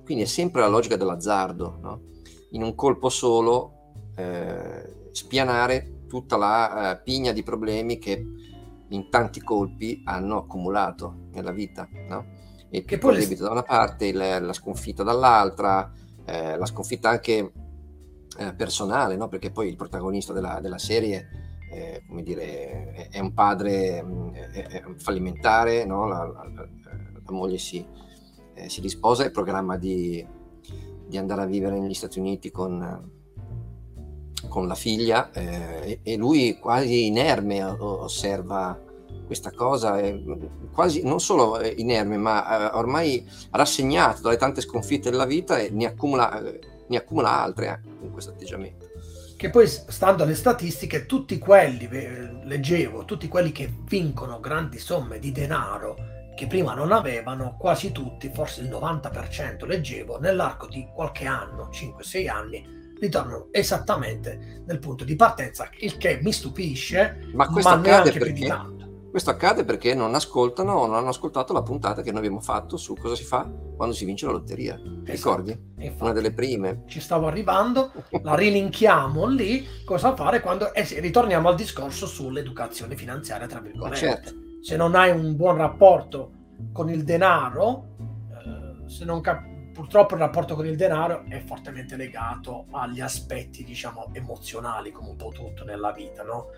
quindi 0.04 0.24
è 0.24 0.26
sempre 0.26 0.60
la 0.60 0.68
logica 0.68 0.96
dell'azzardo, 0.96 1.78
no? 1.80 2.00
in 2.50 2.62
un 2.62 2.74
colpo 2.74 3.08
solo 3.08 3.72
eh, 4.16 5.08
spianare 5.12 6.04
tutta 6.08 6.36
la 6.36 6.92
eh, 6.98 7.02
pigna 7.02 7.32
di 7.32 7.42
problemi 7.42 7.98
che 7.98 8.24
in 8.88 9.08
tanti 9.10 9.40
colpi 9.42 10.02
hanno 10.04 10.38
accumulato 10.38 11.28
nella 11.32 11.52
vita. 11.52 11.88
No? 12.08 12.24
E 12.70 12.80
Che 12.80 12.84
che 12.84 12.98
poi 12.98 13.16
debito 13.18 13.44
da 13.44 13.50
una 13.50 13.62
parte, 13.62 14.06
il- 14.06 14.16
la 14.16 14.52
sconfitta 14.52 15.02
dall'altra, 15.02 15.90
eh, 16.24 16.56
la 16.56 16.66
sconfitta 16.66 17.08
anche 17.10 17.52
eh, 18.38 18.54
personale, 18.54 19.16
no? 19.16 19.26
perché 19.28 19.50
poi 19.50 19.68
il 19.68 19.76
protagonista 19.76 20.32
della, 20.32 20.60
della 20.60 20.78
serie 20.78 21.28
eh, 21.72 22.02
come 22.06 22.22
dire, 22.22 22.92
è, 22.92 23.08
è 23.10 23.18
un 23.20 23.32
padre 23.34 24.02
mh, 24.02 24.32
è- 24.32 24.66
è 24.66 24.82
fallimentare, 24.96 25.84
no? 25.84 26.06
la, 26.06 26.24
la- 26.24 26.48
la- 26.54 26.68
la 27.24 27.32
moglie 27.32 27.58
si, 27.58 27.84
eh, 28.54 28.68
si 28.68 28.80
risposa 28.80 29.24
e 29.24 29.30
programma 29.30 29.76
di, 29.76 30.24
di 31.06 31.16
andare 31.18 31.42
a 31.42 31.46
vivere 31.46 31.78
negli 31.78 31.94
Stati 31.94 32.18
Uniti 32.20 32.50
con, 32.50 33.17
con 34.46 34.66
la 34.68 34.74
figlia 34.74 35.30
eh, 35.32 36.00
e, 36.02 36.16
lui 36.16 36.58
quasi 36.58 37.06
inerme 37.06 37.64
o- 37.64 38.02
osserva 38.02 38.78
questa 39.26 39.50
cosa, 39.50 39.98
è 39.98 40.18
quasi 40.72 41.02
non 41.02 41.20
solo 41.20 41.58
eh, 41.58 41.74
inerme, 41.76 42.16
ma 42.16 42.70
eh, 42.70 42.76
ormai 42.76 43.26
rassegnato 43.50 44.22
dalle 44.22 44.36
tante 44.36 44.60
sconfitte 44.60 45.10
della 45.10 45.26
vita 45.26 45.58
e 45.58 45.70
ne 45.70 45.86
accumula, 45.86 46.40
eh, 46.42 46.60
ne 46.86 46.96
accumula 46.96 47.40
altre 47.42 47.82
eh, 47.84 47.98
con 47.98 48.10
questo 48.10 48.30
atteggiamento. 48.30 48.86
che 49.36 49.50
poi 49.50 49.66
stando 49.66 50.22
alle 50.22 50.34
statistiche 50.34 51.06
tutti 51.06 51.38
quelli 51.38 51.88
eh, 51.90 52.44
leggevo 52.44 53.04
tutti 53.04 53.28
quelli 53.28 53.52
che 53.52 53.72
vincono 53.84 54.40
grandi 54.40 54.78
somme 54.78 55.18
di 55.18 55.30
denaro 55.30 55.96
che 56.34 56.46
prima 56.46 56.74
non 56.74 56.92
avevano 56.92 57.56
quasi 57.58 57.92
tutti 57.92 58.30
forse 58.32 58.62
il 58.62 58.68
90% 58.70 59.66
leggevo 59.66 60.18
nell'arco 60.18 60.66
di 60.66 60.86
qualche 60.94 61.26
anno 61.26 61.68
5-6 61.70 62.28
anni 62.28 62.77
ritornano 63.00 63.48
esattamente 63.50 64.62
nel 64.66 64.78
punto 64.78 65.04
di 65.04 65.16
partenza 65.16 65.68
il 65.80 65.96
che 65.96 66.18
mi 66.22 66.32
stupisce 66.32 67.28
Ma 67.32 67.46
questo 67.48 67.70
ma 67.70 67.76
accade 67.76 67.90
neanche 67.90 68.10
più 68.12 68.32
di 68.32 68.40
perché 68.40 68.46
tanto 68.48 68.76
Questo 69.10 69.30
accade 69.30 69.64
perché 69.64 69.94
non 69.94 70.14
ascoltano 70.14 70.72
o 70.74 70.86
non 70.86 70.96
hanno 70.96 71.08
ascoltato 71.08 71.52
la 71.52 71.62
puntata 71.62 72.02
che 72.02 72.10
noi 72.10 72.18
abbiamo 72.20 72.40
fatto 72.40 72.76
su 72.76 72.94
cosa 72.94 73.14
si 73.14 73.24
fa 73.24 73.50
quando 73.76 73.94
si 73.94 74.04
vince 74.04 74.26
la 74.26 74.32
lotteria. 74.32 74.74
Ti 74.76 75.10
ricordi? 75.12 75.50
Infatti, 75.78 76.02
Una 76.02 76.12
delle 76.12 76.32
prime. 76.32 76.82
ci 76.86 77.00
stavo 77.00 77.26
arrivando 77.28 77.92
la 78.22 78.34
rilinchiamo 78.34 79.26
lì 79.26 79.64
cosa 79.84 80.14
fare 80.16 80.40
quando 80.40 80.74
eh 80.74 80.84
sì, 80.84 80.98
ritorniamo 81.00 81.48
al 81.48 81.54
discorso 81.54 82.06
sull'educazione 82.06 82.96
finanziaria 82.96 83.46
tra 83.46 83.60
virgolette 83.60 83.96
certo, 83.96 84.30
se 84.60 84.76
non 84.76 84.94
hai 84.96 85.10
un 85.12 85.36
buon 85.36 85.56
rapporto 85.56 86.32
con 86.72 86.90
il 86.90 87.04
denaro, 87.04 87.84
eh, 88.32 88.88
se 88.90 89.04
non 89.04 89.20
cap- 89.20 89.46
purtroppo 89.78 90.14
il 90.14 90.20
rapporto 90.20 90.56
con 90.56 90.66
il 90.66 90.74
denaro 90.74 91.22
è 91.28 91.38
fortemente 91.38 91.94
legato 91.94 92.66
agli 92.72 93.00
aspetti, 93.00 93.62
diciamo, 93.62 94.10
emozionali, 94.12 94.90
come 94.90 95.10
un 95.10 95.16
po' 95.16 95.28
tutto 95.28 95.62
nella 95.62 95.92
vita, 95.92 96.24
no? 96.24 96.48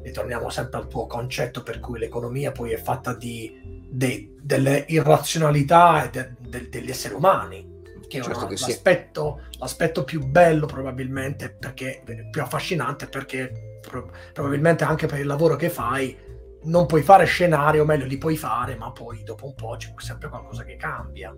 Ritorniamo 0.00 0.48
sempre 0.48 0.78
al 0.78 0.86
tuo 0.86 1.08
concetto 1.08 1.64
per 1.64 1.80
cui 1.80 1.98
l'economia 1.98 2.52
poi 2.52 2.70
è 2.70 2.76
fatta 2.76 3.14
di, 3.14 3.82
de- 3.90 4.36
delle 4.40 4.84
irrazionalità 4.86 6.04
e 6.04 6.10
de- 6.10 6.34
de- 6.38 6.68
degli 6.68 6.88
esseri 6.88 7.14
umani, 7.14 7.80
che 8.06 8.20
è 8.20 8.22
Certo 8.22 8.56
sì. 8.56 8.68
l'aspetto, 8.68 9.40
l'aspetto 9.58 10.04
più 10.04 10.24
bello 10.24 10.66
probabilmente, 10.66 11.50
perché 11.50 12.04
più 12.30 12.40
affascinante, 12.40 13.08
perché 13.08 13.80
pro- 13.80 14.08
probabilmente 14.32 14.84
anche 14.84 15.06
per 15.06 15.18
il 15.18 15.26
lavoro 15.26 15.56
che 15.56 15.68
fai 15.68 16.16
non 16.64 16.86
puoi 16.86 17.02
fare 17.02 17.24
scenari, 17.24 17.78
o 17.78 17.84
meglio 17.84 18.06
li 18.06 18.18
puoi 18.18 18.36
fare, 18.36 18.76
ma 18.76 18.90
poi 18.90 19.22
dopo 19.22 19.46
un 19.46 19.54
po' 19.54 19.76
c'è 19.76 19.92
sempre 19.98 20.28
qualcosa 20.28 20.64
che 20.64 20.76
cambia. 20.76 21.34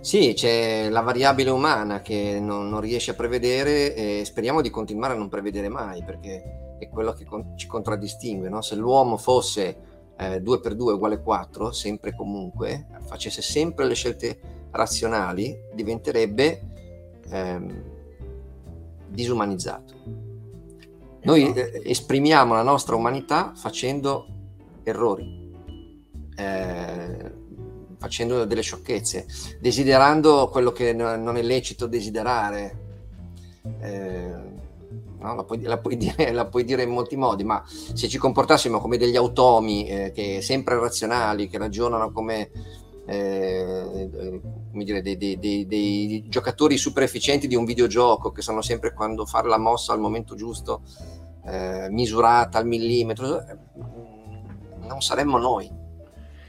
Sì, 0.00 0.32
c'è 0.34 0.88
la 0.88 1.00
variabile 1.00 1.50
umana 1.50 2.00
che 2.00 2.38
non, 2.40 2.68
non 2.68 2.80
riesci 2.80 3.10
a 3.10 3.14
prevedere 3.14 3.94
e 3.94 4.24
speriamo 4.24 4.60
di 4.60 4.70
continuare 4.70 5.14
a 5.14 5.16
non 5.16 5.28
prevedere 5.28 5.68
mai 5.68 6.02
perché 6.04 6.76
è 6.78 6.88
quello 6.88 7.12
che 7.12 7.24
con- 7.24 7.56
ci 7.56 7.66
contraddistingue. 7.66 8.48
no? 8.48 8.62
Se 8.62 8.74
l'uomo 8.74 9.16
fosse 9.16 9.94
2 10.40 10.60
per 10.60 10.74
2 10.74 10.94
uguale 10.94 11.20
4, 11.20 11.72
sempre 11.72 12.10
e 12.10 12.16
comunque, 12.16 12.86
facesse 13.06 13.42
sempre 13.42 13.84
le 13.84 13.94
scelte 13.94 14.40
razionali, 14.70 15.54
diventerebbe 15.74 16.60
ehm, 17.28 17.82
disumanizzato. 19.08 19.94
Noi 21.22 21.52
eh, 21.52 21.82
esprimiamo 21.84 22.54
la 22.54 22.62
nostra 22.62 22.96
umanità 22.96 23.52
facendo 23.54 24.35
errori, 24.90 25.50
eh, 26.36 27.32
facendo 27.98 28.44
delle 28.44 28.62
sciocchezze, 28.62 29.26
desiderando 29.60 30.48
quello 30.48 30.70
che 30.70 30.92
no- 30.92 31.16
non 31.16 31.36
è 31.36 31.42
lecito 31.42 31.86
desiderare. 31.86 32.84
Eh, 33.80 34.34
no? 35.18 35.34
la, 35.34 35.44
puoi, 35.44 35.62
la 35.62 35.78
puoi 35.78 35.96
dire, 35.98 36.30
la 36.32 36.46
puoi 36.46 36.64
dire 36.64 36.84
in 36.84 36.90
molti 36.90 37.16
modi, 37.16 37.42
ma 37.42 37.62
se 37.66 38.08
ci 38.08 38.18
comportassimo 38.18 38.78
come 38.78 38.96
degli 38.96 39.16
automi, 39.16 39.88
eh, 39.88 40.12
che 40.12 40.40
sempre 40.40 40.78
razionali, 40.78 41.48
che 41.48 41.58
ragionano 41.58 42.12
come, 42.12 42.50
eh, 43.06 44.10
eh, 44.12 44.40
come 44.70 44.84
dire, 44.84 45.02
dei, 45.02 45.16
dei- 45.16 45.38
dei- 45.38 45.66
dei 45.66 46.24
giocatori 46.28 46.76
super 46.76 47.02
efficienti 47.02 47.48
di 47.48 47.56
un 47.56 47.64
videogioco, 47.64 48.30
che 48.30 48.42
sanno 48.42 48.62
sempre 48.62 48.92
quando 48.92 49.26
fare 49.26 49.48
la 49.48 49.58
mossa 49.58 49.92
al 49.92 50.00
momento 50.00 50.36
giusto, 50.36 50.82
eh, 51.44 51.88
misurata 51.90 52.58
al 52.58 52.66
millimetro, 52.66 53.44
non 54.86 55.00
saremmo 55.02 55.38
noi. 55.38 55.84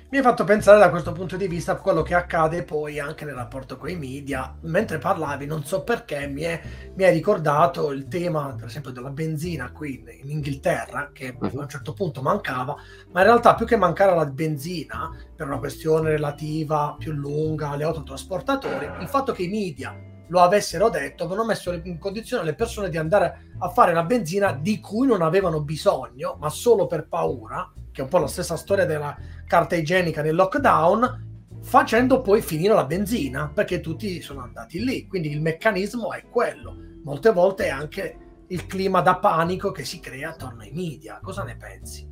Mi 0.10 0.20
ha 0.20 0.22
fatto 0.22 0.46
pensare 0.46 0.80
da 0.80 0.90
questo 0.90 1.12
punto 1.12 1.36
di 1.36 1.50
vista 1.50 1.74
a 1.74 1.76
quello 1.76 2.02
che 2.02 2.14
accade 2.16 2.64
poi 2.64 2.98
anche 2.98 3.26
nel 3.26 3.36
rapporto 3.36 3.76
con 3.76 3.90
i 3.90 3.98
media. 3.98 4.56
Mentre 4.62 5.00
parlavi, 5.00 5.46
non 5.46 5.66
so 5.66 5.84
perché, 5.84 6.28
mi 6.28 6.44
è, 6.44 6.62
mi 6.96 7.04
hai 7.04 7.12
ricordato 7.12 7.92
il 7.92 8.08
tema, 8.08 8.56
per 8.58 8.68
esempio, 8.68 8.92
della 8.92 9.10
benzina 9.10 9.70
qui 9.74 9.96
in, 10.00 10.06
in 10.24 10.30
Inghilterra, 10.30 11.10
che 11.12 11.36
Mhm. 11.38 11.58
a 11.58 11.62
un 11.62 11.68
certo 11.68 11.92
punto 11.92 12.22
mancava, 12.22 12.78
ma 13.12 13.20
in 13.20 13.26
realtà 13.26 13.54
più 13.56 13.66
che 13.66 13.76
mancare 13.76 14.16
la 14.16 14.26
benzina, 14.26 15.14
per 15.36 15.46
una 15.46 15.60
questione 15.60 16.12
relativa 16.12 16.96
più 16.98 17.12
lunga 17.12 17.72
agli 17.72 17.84
autotrasportatori, 17.84 18.86
il 19.02 19.08
fatto 19.10 19.34
che 19.34 19.44
i 19.44 19.50
media 19.50 19.94
lo 20.30 20.40
avessero 20.40 20.88
detto, 20.90 21.24
avevano 21.26 21.48
messo 21.48 21.74
in 21.74 22.00
condizione 22.00 22.44
le 22.46 22.56
persone 22.56 22.90
di 22.90 22.98
andare 22.98 23.52
a 23.60 23.70
fare 23.70 23.92
la 23.94 24.04
benzina 24.04 24.54
di 24.54 24.80
cui 24.80 25.06
non 25.08 25.22
avevano 25.22 25.62
bisogno, 25.62 26.38
ma 26.40 26.50
solo 26.50 26.88
per 26.88 27.08
paura, 27.10 27.70
che 27.98 28.02
è 28.02 28.04
un 28.04 28.10
po' 28.10 28.20
la 28.20 28.28
stessa 28.28 28.56
storia 28.56 28.86
della 28.86 29.18
carta 29.48 29.76
igienica 29.76 30.22
nel 30.22 30.36
lockdown, 30.36 31.26
facendo 31.64 32.22
poi 32.22 32.44
finire 32.44 32.76
la 32.76 32.86
benzina, 32.86 33.50
perché 33.52 33.80
tutti 33.80 34.22
sono 34.22 34.42
andati 34.42 34.84
lì. 34.84 35.08
Quindi 35.08 35.32
il 35.32 35.42
meccanismo 35.42 36.14
è 36.14 36.24
quello. 36.30 36.76
Molte 37.04 37.32
volte 37.32 37.66
è 37.66 37.70
anche 37.70 38.18
il 38.50 38.68
clima 38.68 39.02
da 39.02 39.18
panico 39.18 39.72
che 39.72 39.84
si 39.84 40.00
crea 40.00 40.30
attorno 40.30 40.62
ai 40.62 40.72
media. 40.74 41.20
Cosa 41.24 41.42
ne 41.42 41.58
pensi? 41.58 42.08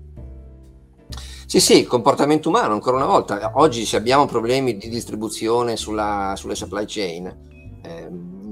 Sì, 1.45 1.59
sì, 1.59 1.83
comportamento 1.83 2.49
umano, 2.49 2.73
ancora 2.73 2.97
una 2.97 3.05
volta. 3.05 3.51
Oggi 3.53 3.85
se 3.85 3.95
abbiamo 3.95 4.25
problemi 4.25 4.77
di 4.77 4.89
distribuzione 4.89 5.75
sulla, 5.75 6.33
sulle 6.35 6.55
supply 6.55 6.85
chain, 6.87 7.79
eh, 7.83 8.09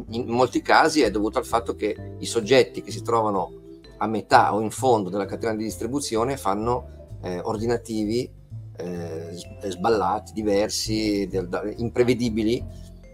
in 0.10 0.28
molti 0.28 0.62
casi 0.62 1.02
è 1.02 1.10
dovuto 1.10 1.40
al 1.40 1.46
fatto 1.46 1.74
che 1.74 2.16
i 2.20 2.26
soggetti 2.28 2.84
che 2.84 2.92
si 2.92 3.02
trovano 3.02 3.62
a 3.98 4.06
metà 4.06 4.54
o 4.54 4.60
in 4.60 4.70
fondo 4.70 5.10
della 5.10 5.26
catena 5.26 5.56
di 5.56 5.64
distribuzione 5.64 6.38
fanno 6.38 7.02
eh, 7.24 7.40
ordinativi 7.40 8.30
eh, 8.76 9.70
sballati, 9.70 10.34
diversi, 10.34 11.30
imprevedibili, 11.78 12.64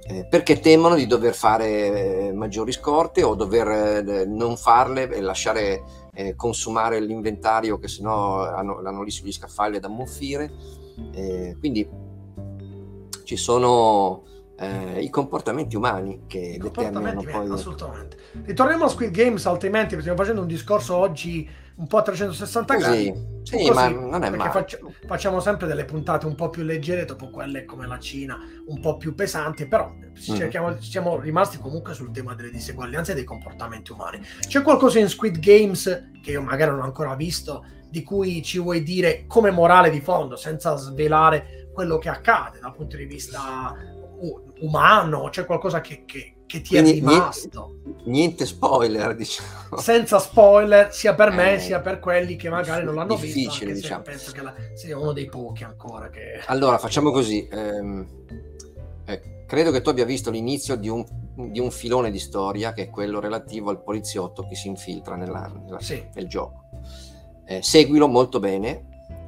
eh, 0.08 0.26
perché 0.28 0.60
temono 0.60 0.95
di 0.95 1.06
dover 1.06 1.36
fare 1.36 2.28
eh, 2.28 2.34
maggiori 2.34 2.72
scorte 2.72 3.24
o 3.24 3.36
dover 3.36 3.67
eh, 3.67 4.26
non 4.26 4.58
farle 4.58 5.10
e 5.10 5.22
lasciare 5.22 5.84
eh, 6.13 6.36
consumare 6.36 7.00
l'inventario 7.00 7.78
che 7.78 7.88
sennò 7.88 8.43
hanno, 8.43 8.82
hanno 8.84 9.04
lì 9.04 9.12
sugli 9.12 9.32
scaffali 9.32 9.78
ad 9.78 9.86
ammuffire. 9.86 10.52
Quindi 11.60 11.88
ci 13.24 13.38
sono 13.38 14.24
eh, 14.60 15.02
i 15.02 15.10
comportamenti 15.10 15.76
umani 15.76 16.24
che 16.28 16.58
determinano 16.60 17.24
poi... 17.24 17.50
Assolutamente. 17.50 18.17
Ritorniamo 18.43 18.86
a 18.86 18.89
Squid 18.89 19.12
Games, 19.12 19.45
altrimenti 19.45 19.98
stiamo 20.00 20.17
facendo 20.17 20.41
un 20.41 20.48
discorso 20.48 20.95
oggi 20.95 21.48
un 21.80 21.88
po' 21.88 21.98
a 21.98 22.02
360 22.02 22.76
gradi. 22.76 23.28
Sì, 23.44 23.56
così, 23.56 23.72
ma 23.72 23.88
non 23.88 24.22
è 24.24 24.30
male. 24.30 24.52
Faccia, 24.52 24.78
facciamo 25.08 25.39
sempre 25.39 25.65
delle 25.65 25.86
puntate 25.86 26.26
un 26.26 26.36
po' 26.36 26.50
più 26.50 26.63
leggere, 26.63 27.06
dopo 27.06 27.30
quelle 27.30 27.63
come 27.65 27.88
la 27.88 27.98
Cina, 27.98 28.38
un 28.68 28.80
po' 28.82 28.98
più 28.98 29.15
pesanti, 29.15 29.65
però 29.65 29.89
mm. 29.89 30.78
siamo 30.80 31.20
rimasti 31.20 31.58
comunque 31.58 31.94
sul 31.94 32.12
tema 32.12 32.36
delle 32.36 32.52
diseguaglianze 32.52 33.13
e 33.13 33.15
dei 33.15 33.24
comportamenti 33.24 33.92
umani. 33.94 34.22
C'è 34.46 34.62
qualcosa 34.62 35.00
in 35.00 35.08
Squid 35.08 35.39
Games 35.39 36.10
che 36.22 36.32
io 36.32 36.42
magari 36.42 36.72
non 36.72 36.82
ho 36.82 36.84
ancora 36.84 37.15
visto, 37.15 37.65
di 37.89 38.04
cui 38.04 38.44
ci 38.44 38.60
vuoi 38.60 38.84
dire 38.84 39.24
come 39.26 39.50
morale 39.50 39.89
di 39.89 40.02
fondo, 40.02 40.36
senza 40.36 40.76
svelare 40.76 41.70
quello 41.74 41.98
che 41.98 42.10
accade 42.10 42.60
dal 42.60 42.76
punto 42.76 42.98
di 42.98 43.06
vista 43.06 43.74
umano? 44.60 45.30
C'è 45.30 45.46
qualcosa 45.46 45.80
che, 45.80 46.04
che 46.06 46.38
che 46.50 46.62
ti 46.62 46.70
Quindi, 46.70 46.90
è 46.90 46.94
rimasto. 46.94 47.76
Niente, 47.84 48.10
niente, 48.10 48.46
spoiler, 48.48 49.14
diciamo. 49.16 49.78
Senza 49.78 50.18
spoiler, 50.18 50.92
sia 50.92 51.14
per 51.14 51.30
me 51.30 51.54
eh, 51.54 51.60
sia 51.60 51.80
per 51.80 52.00
quelli 52.00 52.36
che 52.36 52.50
magari 52.50 52.84
non 52.84 52.96
l'hanno 52.96 53.16
difficile, 53.16 53.72
visto. 53.72 53.88
Diciamo. 53.88 54.02
Penso 54.02 54.32
che 54.32 54.42
la, 54.42 54.56
sia 54.74 54.98
uno 54.98 55.14
dei 55.14 55.28
pochi 55.28 55.64
ancora. 55.64 56.10
Che... 56.10 56.42
Allora, 56.48 56.80
facciamo 56.80 57.12
così. 57.12 57.48
Ehm, 57.52 58.08
eh, 59.06 59.44
credo 59.46 59.70
che 59.70 59.82
tu 59.82 59.90
abbia 59.90 60.06
visto 60.06 60.32
l'inizio 60.32 60.76
di 60.76 60.90
un, 60.90 61.06
di 61.52 61.60
un, 61.60 61.70
filone 61.70 62.10
di 62.10 62.20
storia 62.20 62.74
che 62.74 62.84
è 62.84 62.90
quello 62.90 63.20
relativo 63.20 63.70
al 63.70 63.84
poliziotto 63.84 64.48
che 64.48 64.56
si 64.56 64.70
infiltra 64.70 65.16
nella, 65.16 65.52
nella, 65.64 65.80
sì. 65.80 66.04
nel 66.16 66.28
gioco. 66.28 66.64
Eh, 67.46 67.62
seguilo 67.62 68.08
molto 68.08 68.40
bene 68.40 68.88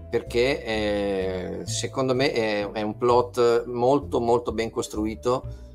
perché 0.10 0.64
eh, 0.64 1.66
secondo 1.66 2.16
me 2.16 2.32
è, 2.32 2.70
è 2.72 2.82
un 2.82 2.98
plot 2.98 3.66
molto 3.68 4.20
molto 4.20 4.52
ben 4.52 4.70
costruito 4.70 5.71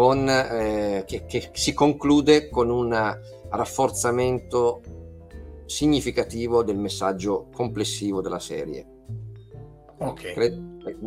con, 0.00 0.26
eh, 0.30 1.04
che, 1.06 1.26
che, 1.26 1.50
si 1.52 1.74
conclude 1.74 2.48
con 2.48 2.70
un 2.70 3.18
rafforzamento 3.50 4.80
significativo 5.66 6.62
del 6.62 6.78
messaggio 6.78 7.48
complessivo 7.52 8.22
della 8.22 8.38
serie. 8.38 8.86
Okay. 9.98 10.32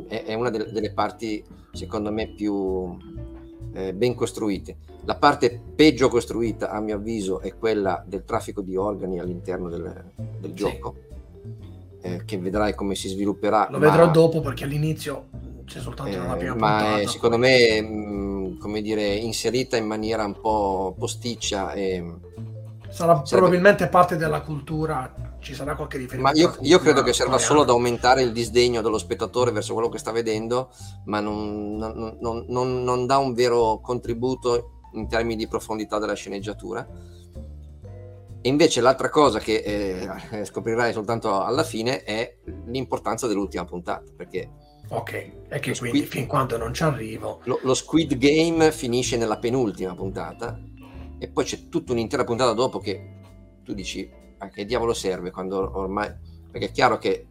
È, 0.07 0.25
è, 0.25 0.35
una 0.35 0.51
delle, 0.51 0.71
delle, 0.71 0.93
parti, 0.93 1.43
secondo 1.71 2.11
me, 2.11 2.35
più 2.35 2.95
eh, 3.73 3.95
ben 3.95 4.13
costruite. 4.13 4.77
La 5.05 5.15
parte 5.15 5.59
peggio 5.75 6.07
costruita, 6.07 6.69
a 6.69 6.79
mio 6.79 6.97
avviso, 6.97 7.39
è 7.39 7.57
quella 7.57 8.03
del 8.05 8.23
traffico 8.25 8.61
di 8.61 8.75
organi 8.75 9.17
all'interno 9.17 9.69
del, 9.69 10.11
del 10.39 10.53
gioco, 10.53 10.97
sì. 11.99 12.09
eh, 12.09 12.25
che 12.25 12.37
vedrai 12.37 12.75
come 12.75 12.93
si 12.93 13.07
svilupperà. 13.07 13.69
Lo 13.71 13.79
ma... 13.79 13.89
vedrò 13.89 14.11
dopo 14.11 14.39
perché 14.39 14.65
all'inizio 14.65 15.29
c'è 15.65 15.79
soltanto 15.79 16.17
una 16.17 16.35
prima 16.35 16.53
eh, 16.53 16.57
Ma 16.57 16.99
è, 16.99 17.07
secondo 17.07 17.37
me, 17.37 17.81
mh, 17.81 17.85
mm, 17.87 18.32
come 18.57 18.81
dire, 18.81 19.13
inserita 19.15 19.77
in 19.77 19.85
maniera 19.85 20.23
un 20.25 20.39
po' 20.39 20.95
posticcia 20.97 21.73
e... 21.73 22.03
Sarà 22.89 23.15
sarebbe... 23.15 23.29
probabilmente 23.29 23.87
parte 23.87 24.17
della 24.17 24.41
cultura, 24.41 25.37
ci 25.39 25.55
sarà 25.55 25.75
qualche 25.75 25.97
riferimento. 25.97 26.39
Ma 26.39 26.53
io, 26.53 26.57
io 26.61 26.79
credo 26.79 27.01
che 27.01 27.11
serva 27.11 27.39
solo 27.39 27.61
ad 27.61 27.69
aumentare 27.69 28.21
il 28.21 28.31
disdegno 28.31 28.81
dello 28.81 28.99
spettatore 28.99 29.51
verso 29.51 29.73
quello 29.73 29.89
che 29.89 29.97
sta 29.97 30.11
vedendo, 30.11 30.69
ma 31.05 31.19
non, 31.19 31.75
non, 31.75 32.45
non, 32.47 32.83
non 32.83 33.05
dà 33.07 33.17
un 33.17 33.33
vero 33.33 33.79
contributo 33.81 34.81
in 34.93 35.07
termini 35.07 35.35
di 35.35 35.47
profondità 35.47 35.97
della 35.97 36.13
sceneggiatura. 36.13 36.87
E 38.45 38.49
invece 38.49 38.81
l'altra 38.81 39.09
cosa 39.09 39.39
che 39.39 39.63
eh, 40.29 40.45
scoprirai 40.45 40.93
soltanto 40.93 41.41
alla 41.41 41.63
fine 41.63 42.03
è 42.03 42.37
l'importanza 42.65 43.25
dell'ultima 43.25 43.65
puntata, 43.65 44.03
perché 44.15 44.49
Ok, 44.93 45.47
è 45.47 45.59
che 45.59 45.75
quindi 45.75 45.99
squid... 45.99 46.11
fin 46.11 46.27
quando 46.27 46.55
non 46.55 46.71
ci 46.71 46.83
arrivo... 46.83 47.41
Lo, 47.45 47.59
lo, 47.63 47.73
Squid 47.73 48.15
Game 48.17 48.71
finisce 48.71 49.17
nella 49.17 49.39
penultima 49.39 49.95
puntata 49.95 50.59
e 51.17 51.27
poi 51.29 51.43
c'è 51.45 51.67
tutta 51.67 51.93
un'intera 51.93 52.23
puntata 52.23 52.53
dopo 52.53 52.77
che 52.77 53.13
tu 53.63 53.73
dici 53.73 54.07
a 54.37 54.49
che 54.49 54.65
diavolo 54.65 54.93
serve 54.93 55.31
quando 55.31 55.71
ormai... 55.77 56.13
Perché 56.51 56.67
è 56.67 56.71
chiaro 56.71 56.99
che 56.99 57.27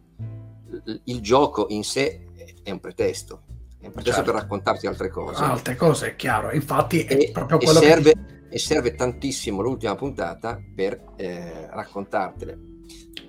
il 1.05 1.21
gioco 1.21 1.67
in 1.69 1.85
sé 1.85 2.25
è 2.63 2.71
un 2.71 2.81
pretesto, 2.81 3.43
è 3.79 3.85
un 3.85 3.93
pretesto 3.93 4.17
certo. 4.17 4.31
per 4.33 4.41
raccontarti 4.41 4.85
altre 4.85 5.09
cose. 5.09 5.41
Altre 5.41 5.75
cose, 5.77 6.07
è 6.07 6.15
chiaro, 6.17 6.51
infatti 6.51 7.05
è 7.05 7.13
e, 7.13 7.31
proprio 7.31 7.59
quello 7.59 7.79
e 7.79 7.81
serve, 7.81 8.11
che... 8.11 8.19
E 8.49 8.59
serve 8.59 8.93
tantissimo 8.95 9.61
l'ultima 9.61 9.95
puntata 9.95 10.61
per 10.75 11.01
eh, 11.15 11.69
raccontartele, 11.69 12.59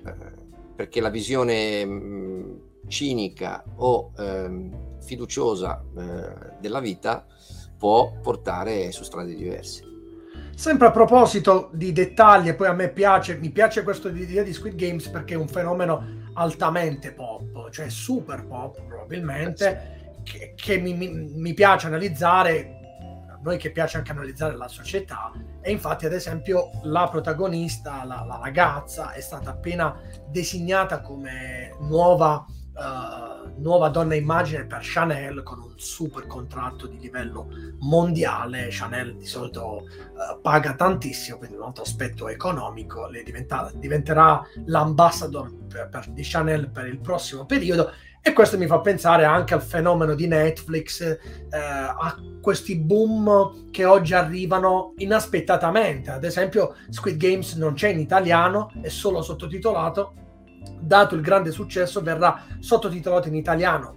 eh, 0.04 0.14
perché 0.74 1.00
la 1.00 1.10
visione... 1.10 1.84
Mh, 1.84 2.72
cinica 2.88 3.64
o 3.76 4.12
ehm, 4.18 4.98
fiduciosa 5.00 5.82
eh, 5.96 6.56
della 6.60 6.80
vita 6.80 7.26
può 7.76 8.12
portare 8.20 8.92
su 8.92 9.04
strade 9.04 9.34
diverse. 9.34 9.92
Sempre 10.54 10.86
a 10.86 10.90
proposito 10.90 11.70
di 11.72 11.92
dettagli, 11.92 12.48
e 12.48 12.54
poi 12.54 12.68
a 12.68 12.72
me 12.72 12.88
piace, 12.90 13.36
mi 13.36 13.50
piace 13.50 13.82
questo 13.82 14.08
idea 14.08 14.42
di 14.42 14.52
Squid 14.52 14.76
Games 14.76 15.08
perché 15.08 15.34
è 15.34 15.36
un 15.36 15.48
fenomeno 15.48 16.30
altamente 16.34 17.12
pop, 17.12 17.70
cioè 17.70 17.88
super 17.88 18.46
pop 18.46 18.80
probabilmente, 18.86 20.12
che, 20.22 20.54
che 20.56 20.78
mi, 20.78 20.94
mi, 20.94 21.08
mi 21.08 21.54
piace 21.54 21.88
analizzare 21.88 22.78
a 23.28 23.38
noi 23.42 23.58
che 23.58 23.72
piace 23.72 23.98
anche 23.98 24.12
analizzare 24.12 24.56
la 24.56 24.68
società 24.68 25.32
e 25.60 25.70
infatti 25.70 26.06
ad 26.06 26.12
esempio 26.12 26.70
la 26.84 27.08
protagonista, 27.08 28.04
la, 28.04 28.24
la 28.26 28.38
ragazza, 28.40 29.12
è 29.12 29.20
stata 29.20 29.50
appena 29.50 30.00
designata 30.30 31.00
come 31.00 31.74
nuova 31.80 32.46
uh, 32.74 33.60
nuova 33.60 33.88
donna 33.88 34.14
immagine 34.14 34.64
per 34.64 34.80
Chanel 34.82 35.42
con 35.42 35.60
un 35.60 35.72
super 35.76 36.26
contratto 36.26 36.86
di 36.86 36.98
livello 36.98 37.48
mondiale. 37.80 38.68
Chanel 38.70 39.16
di 39.16 39.26
solito 39.26 39.82
uh, 39.82 40.40
paga 40.40 40.74
tantissimo, 40.74 41.38
quindi 41.38 41.56
un 41.56 41.64
altro 41.64 41.82
aspetto 41.82 42.28
economico. 42.28 43.08
Diventerà 43.74 44.42
l'ambassador 44.66 45.52
per, 45.66 45.88
per, 45.88 46.08
di 46.10 46.22
Chanel 46.24 46.70
per 46.70 46.86
il 46.86 47.00
prossimo 47.00 47.46
periodo. 47.46 47.92
E 48.26 48.32
questo 48.32 48.56
mi 48.56 48.66
fa 48.66 48.80
pensare 48.80 49.24
anche 49.24 49.52
al 49.52 49.60
fenomeno 49.60 50.14
di 50.14 50.26
Netflix, 50.26 51.02
eh, 51.02 51.18
a 51.50 52.16
questi 52.40 52.78
boom 52.78 53.70
che 53.70 53.84
oggi 53.84 54.14
arrivano 54.14 54.94
inaspettatamente. 54.96 56.10
Ad 56.10 56.24
esempio, 56.24 56.74
Squid 56.88 57.18
Games 57.18 57.54
non 57.56 57.74
c'è 57.74 57.88
in 57.88 57.98
italiano, 57.98 58.72
è 58.80 58.88
solo 58.88 59.20
sottotitolato 59.20 60.14
dato 60.80 61.14
il 61.14 61.20
grande 61.20 61.50
successo, 61.50 62.02
verrà 62.02 62.44
sottotitolato 62.58 63.28
in 63.28 63.34
italiano, 63.34 63.96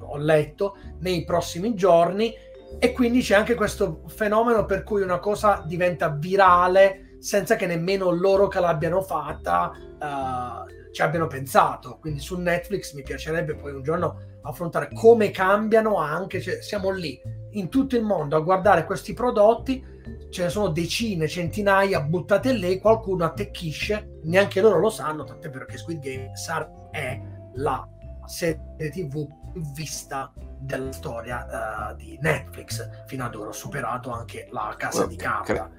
ho 0.00 0.16
letto, 0.16 0.76
nei 1.00 1.24
prossimi 1.24 1.74
giorni. 1.74 2.34
E 2.78 2.92
quindi 2.92 3.20
c'è 3.20 3.34
anche 3.34 3.54
questo 3.54 4.02
fenomeno 4.06 4.64
per 4.64 4.84
cui 4.84 5.02
una 5.02 5.18
cosa 5.18 5.62
diventa 5.66 6.10
virale 6.10 7.16
senza 7.18 7.56
che 7.56 7.66
nemmeno 7.66 8.10
loro 8.10 8.46
che 8.46 8.60
l'abbiano 8.60 9.00
fatta 9.00 9.72
uh, 9.74 10.77
ci 10.92 11.02
abbiano 11.02 11.26
pensato. 11.26 11.98
Quindi 12.00 12.20
su 12.20 12.38
Netflix 12.38 12.92
mi 12.94 13.02
piacerebbe 13.02 13.54
poi 13.54 13.72
un 13.72 13.82
giorno 13.82 14.20
affrontare 14.42 14.88
come 14.92 15.30
cambiano 15.30 15.96
anche, 15.96 16.40
cioè, 16.40 16.62
siamo 16.62 16.90
lì 16.90 17.20
in 17.52 17.68
tutto 17.68 17.96
il 17.96 18.02
mondo 18.02 18.36
a 18.36 18.40
guardare 18.40 18.84
questi 18.84 19.14
prodotti 19.14 19.82
ce 20.30 20.44
ne 20.44 20.48
sono 20.48 20.68
decine, 20.68 21.28
centinaia 21.28 22.00
buttate 22.00 22.52
lì, 22.52 22.78
qualcuno 22.78 23.24
attecchisce, 23.24 24.20
neanche 24.24 24.60
loro 24.60 24.78
lo 24.78 24.90
sanno, 24.90 25.24
tant'è 25.24 25.50
vero 25.50 25.66
che 25.66 25.76
Squid 25.76 26.00
Game 26.00 26.32
è 26.90 27.20
la 27.54 27.88
serie 28.24 28.90
tv 28.90 29.26
più 29.52 29.62
vista 29.72 30.32
della 30.60 30.92
storia 30.92 31.90
uh, 31.90 31.96
di 31.96 32.18
Netflix, 32.20 33.06
fino 33.06 33.24
ad 33.24 33.34
ora 33.34 33.48
ho 33.48 33.52
superato 33.52 34.10
anche 34.10 34.48
la 34.50 34.74
casa 34.76 35.06
di 35.06 35.16
carta. 35.16 35.70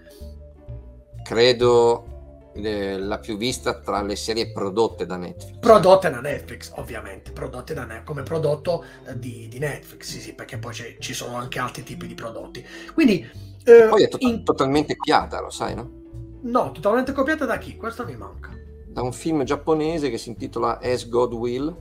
Credo 1.24 2.19
la 2.54 3.20
più 3.20 3.38
vista 3.38 3.80
tra 3.80 4.02
le 4.02 4.16
serie 4.16 4.52
prodotte 4.52 5.06
da 5.06 5.18
Netflix. 5.18 5.60
Prodotte 5.60 6.10
da 6.10 6.20
Netflix, 6.20 6.72
ovviamente, 6.76 7.32
prodotte 7.32 7.74
da 7.74 7.84
Netflix, 7.84 8.06
come 8.06 8.24
prodotto 8.24 8.84
eh, 9.08 9.18
di, 9.18 9.48
di, 9.48 9.60
Netflix, 9.60 10.06
sì, 10.06 10.20
sì, 10.20 10.34
perché 10.34 10.58
poi 10.58 10.74
ci 11.00 11.14
sono 11.14 11.36
anche 11.36 11.60
altri 11.60 11.84
tipi 11.84 12.08
di 12.08 12.16
prodotti. 12.16 12.66
Quindi... 12.94 13.28
Eh, 13.64 13.88
poi 13.88 14.04
è 14.04 14.08
to- 14.08 14.18
in... 14.22 14.44
totalmente 14.44 14.96
copiata, 14.96 15.42
lo 15.42 15.50
sai, 15.50 15.76
no? 15.76 15.98
No, 16.42 16.72
totalmente 16.72 17.12
copiata 17.12 17.46
da 17.46 17.58
chi? 17.58 17.76
Questo 17.76 18.06
mi 18.06 18.16
manca. 18.16 18.52
Da 18.88 19.02
un 19.02 19.14
film 19.14 19.44
giapponese 19.44 20.10
che 20.10 20.18
si 20.18 20.30
intitola 20.30 20.80
As 20.80 21.08
God 21.08 21.34
Will. 21.34 21.76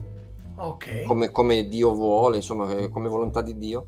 Ok. 0.55 1.03
Come, 1.03 1.31
come 1.31 1.67
Dio 1.67 1.93
vuole, 1.93 2.35
insomma, 2.37 2.69
eh, 2.75 2.89
come 2.89 3.07
volontà 3.07 3.41
di 3.41 3.57
Dio. 3.57 3.87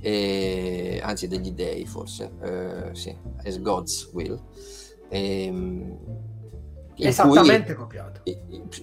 E, 0.00 1.00
anzi, 1.02 1.28
degli 1.28 1.52
dei 1.52 1.84
forse. 1.84 2.32
Eh, 2.42 2.94
sì, 2.94 3.14
As 3.44 3.60
God's 3.60 4.10
Will 4.12 4.40
Ehm, 5.08 5.98
Esattamente 6.98 7.74
cui, 7.74 7.84
copiato. 7.84 8.20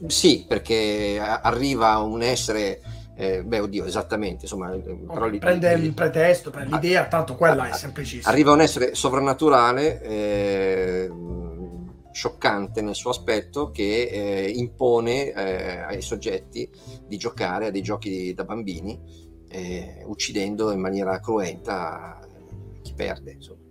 Sì, 0.08 0.46
perché 0.48 1.20
arriva 1.20 1.98
un 1.98 2.22
essere, 2.22 2.80
eh, 3.16 3.44
beh, 3.44 3.60
oddio, 3.60 3.86
esattamente, 3.86 4.44
insomma, 4.44 4.72
eh, 4.74 4.80
però 4.80 5.30
prende 5.38 5.74
il 5.74 5.94
pretesto, 5.94 6.52
prende 6.52 6.76
l'idea, 6.76 7.08
tanto 7.08 7.36
quella 7.36 7.70
è 7.70 7.74
semplicissima. 7.74 8.32
Arriva 8.32 8.52
un 8.52 8.62
essere 8.62 8.94
sovrannaturale, 8.94 10.02
eh, 10.04 11.12
scioccante 12.12 12.82
nel 12.82 12.94
suo 12.94 13.10
aspetto, 13.10 13.72
che 13.72 14.04
eh, 14.04 14.50
impone 14.50 15.32
eh, 15.32 15.80
ai 15.80 16.02
soggetti 16.04 16.70
di 17.08 17.18
giocare 17.18 17.68
a 17.68 17.72
dei 17.72 17.82
giochi 17.82 18.32
da 18.36 18.44
bambini, 18.44 19.02
eh, 19.50 20.04
uccidendo 20.06 20.72
in 20.72 20.80
maniera 20.80 21.20
cruenta 21.20 22.20
chi 22.84 22.94
perde. 22.94 23.32
Insomma. 23.32 23.62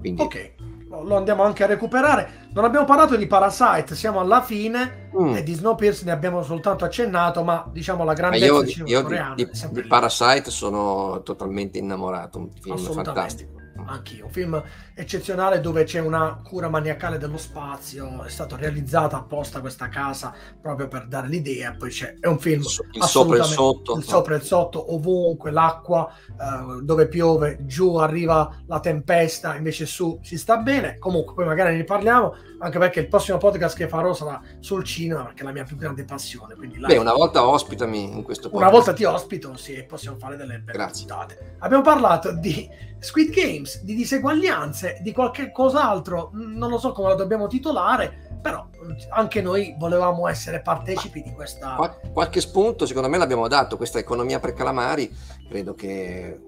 Quindi, 0.00 0.22
ok 0.22 0.52
lo 0.90 1.16
andiamo 1.16 1.44
anche 1.44 1.62
a 1.62 1.66
recuperare. 1.66 2.48
Non 2.52 2.64
abbiamo 2.64 2.84
parlato 2.84 3.14
di 3.16 3.26
Parasite, 3.26 3.94
siamo 3.94 4.18
alla 4.18 4.42
fine 4.42 5.10
mm. 5.16 5.36
e 5.36 5.42
di 5.42 5.54
Snowpiercer 5.54 6.06
ne 6.06 6.10
abbiamo 6.10 6.42
soltanto 6.42 6.84
accennato, 6.84 7.44
ma 7.44 7.68
diciamo 7.70 8.02
la 8.02 8.12
grandezza 8.12 8.44
io, 8.44 8.64
io 8.86 9.02
di, 9.02 9.46
di, 9.46 9.50
di 9.70 9.82
Parasite 9.86 10.50
sono 10.50 11.22
totalmente 11.22 11.78
innamorato, 11.78 12.38
un 12.38 12.50
film 12.60 12.76
fantastico. 12.76 13.59
Anch'io, 13.86 14.26
un 14.26 14.32
film 14.32 14.62
eccezionale 14.94 15.60
dove 15.60 15.84
c'è 15.84 16.00
una 16.00 16.40
cura 16.42 16.68
maniacale 16.68 17.18
dello 17.18 17.36
spazio, 17.36 18.22
è 18.24 18.28
stata 18.28 18.56
realizzata 18.56 19.16
apposta 19.16 19.60
questa 19.60 19.88
casa 19.88 20.32
proprio 20.60 20.88
per 20.88 21.06
dare 21.06 21.28
l'idea, 21.28 21.74
poi 21.76 21.90
c'è, 21.90 22.16
è 22.20 22.26
un 22.26 22.38
film 22.38 22.60
il 22.60 23.02
sopra 23.04 23.36
e 23.36 23.40
il 23.40 23.44
sotto, 23.44 23.96
il 23.96 24.04
sopra 24.04 24.34
e 24.34 24.38
il 24.38 24.42
sotto, 24.42 24.94
ovunque, 24.94 25.50
l'acqua, 25.50 26.12
eh, 26.28 26.82
dove 26.82 27.08
piove, 27.08 27.58
giù 27.62 27.96
arriva 27.96 28.62
la 28.66 28.80
tempesta, 28.80 29.56
invece 29.56 29.86
su 29.86 30.18
si 30.22 30.38
sta 30.38 30.58
bene, 30.58 30.98
comunque 30.98 31.34
poi 31.34 31.46
magari 31.46 31.76
ne 31.76 31.84
parliamo, 31.84 32.34
anche 32.58 32.78
perché 32.78 33.00
il 33.00 33.08
prossimo 33.08 33.38
podcast 33.38 33.76
che 33.76 33.88
farò 33.88 34.12
sarà 34.12 34.40
sul 34.58 34.84
cinema, 34.84 35.24
perché 35.24 35.42
è 35.42 35.44
la 35.44 35.52
mia 35.52 35.64
più 35.64 35.76
grande 35.76 36.04
passione. 36.04 36.54
Quindi 36.54 36.78
Beh, 36.78 36.96
una 36.96 37.12
volta 37.12 37.46
ospitami 37.46 38.02
in 38.02 38.22
questo 38.22 38.50
podcast. 38.50 38.68
Una 38.68 38.70
volta 38.70 38.92
ti 38.92 39.04
ospito, 39.04 39.56
sì, 39.56 39.74
e 39.74 39.84
possiamo 39.84 40.18
fare 40.18 40.36
delle 40.36 40.58
belle 40.58 40.90
puntate. 40.92 41.56
Abbiamo 41.58 41.82
parlato 41.82 42.32
di 42.32 42.68
Squid 43.00 43.30
Games, 43.30 43.82
di 43.82 43.94
diseguaglianze, 43.94 44.98
di 45.00 45.12
qualche 45.12 45.50
cos'altro, 45.50 46.30
non 46.34 46.68
lo 46.68 46.78
so 46.78 46.92
come 46.92 47.08
lo 47.08 47.14
dobbiamo 47.14 47.46
titolare, 47.46 48.28
però 48.42 48.68
anche 49.10 49.40
noi 49.40 49.74
volevamo 49.78 50.28
essere 50.28 50.60
partecipi 50.60 51.22
di 51.22 51.32
questa... 51.32 51.74
Qual- 51.76 51.98
qualche 52.12 52.40
spunto 52.40 52.84
secondo 52.84 53.08
me 53.08 53.16
l'abbiamo 53.16 53.48
dato, 53.48 53.78
questa 53.78 53.98
economia 53.98 54.38
per 54.38 54.52
calamari, 54.52 55.10
credo 55.48 55.74
che 55.74 56.40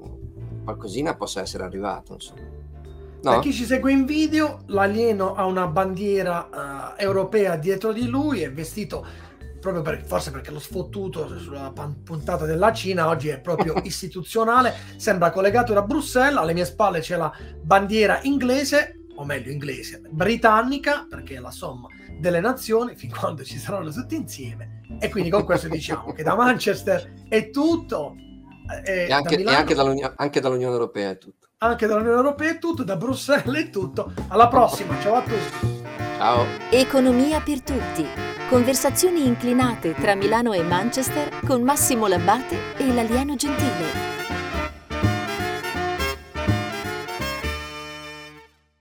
qualcosina 0.62 1.14
possa 1.14 1.40
essere 1.40 1.64
arrivato, 1.64 2.14
insomma. 2.14 2.60
No? 3.22 3.30
Per 3.30 3.40
chi 3.40 3.52
ci 3.52 3.64
segue 3.64 3.92
in 3.92 4.04
video, 4.04 4.62
l'alieno 4.66 5.34
ha 5.34 5.46
una 5.46 5.68
bandiera 5.68 6.48
uh, 6.96 7.00
europea 7.00 7.56
dietro 7.56 7.92
di 7.92 8.08
lui, 8.08 8.42
è 8.42 8.52
vestito 8.52 9.06
proprio 9.62 9.82
per, 9.82 10.04
forse 10.04 10.32
perché 10.32 10.50
l'ho 10.50 10.58
sfottuto 10.58 11.38
sulla 11.38 11.72
puntata 12.04 12.44
della 12.44 12.72
Cina, 12.72 13.06
oggi 13.06 13.28
è 13.28 13.40
proprio 13.40 13.74
istituzionale, 13.84 14.74
sembra 14.96 15.30
collegato 15.30 15.72
da 15.72 15.82
Bruxelles, 15.82 16.36
alle 16.36 16.52
mie 16.52 16.64
spalle 16.64 16.98
c'è 16.98 17.16
la 17.16 17.32
bandiera 17.62 18.18
inglese, 18.24 19.04
o 19.14 19.24
meglio 19.24 19.52
inglese, 19.52 20.02
britannica, 20.10 21.06
perché 21.08 21.36
è 21.36 21.38
la 21.38 21.52
somma 21.52 21.86
delle 22.18 22.40
nazioni, 22.40 22.96
fin 22.96 23.10
quando 23.16 23.44
ci 23.44 23.56
saranno 23.56 23.92
tutti 23.92 24.16
insieme. 24.16 24.80
E 24.98 25.08
quindi 25.10 25.30
con 25.30 25.44
questo 25.44 25.68
diciamo 25.68 26.12
che 26.12 26.24
da 26.24 26.34
Manchester 26.34 27.26
è 27.28 27.50
tutto. 27.50 28.16
Eh, 28.84 29.06
e, 29.06 29.12
anche, 29.12 29.30
da 29.30 29.36
Milano, 29.36 29.56
e 29.56 29.60
anche, 29.60 29.74
dall'Unione, 29.74 30.14
anche 30.16 30.40
dall'Unione 30.40 30.72
Europea 30.72 31.10
è 31.10 31.18
tutto 31.18 31.46
anche 31.58 31.86
dall'Unione 31.86 32.16
Europea 32.16 32.50
è 32.50 32.58
tutto, 32.58 32.82
da 32.82 32.96
Bruxelles 32.96 33.66
è 33.66 33.70
tutto. 33.70 34.12
Alla 34.28 34.48
prossima, 34.48 35.00
ciao 35.00 35.14
a 35.14 35.22
tutti. 35.22 35.82
Ciao. 36.16 36.44
Economia 36.70 37.40
per 37.40 37.62
tutti. 37.62 38.31
Conversazioni 38.52 39.24
inclinate 39.26 39.94
tra 39.94 40.14
Milano 40.14 40.52
e 40.52 40.62
Manchester 40.62 41.40
con 41.46 41.62
Massimo 41.62 42.06
Labbate 42.06 42.76
e 42.76 42.92
l'alieno 42.92 43.34
gentile. 43.34 44.21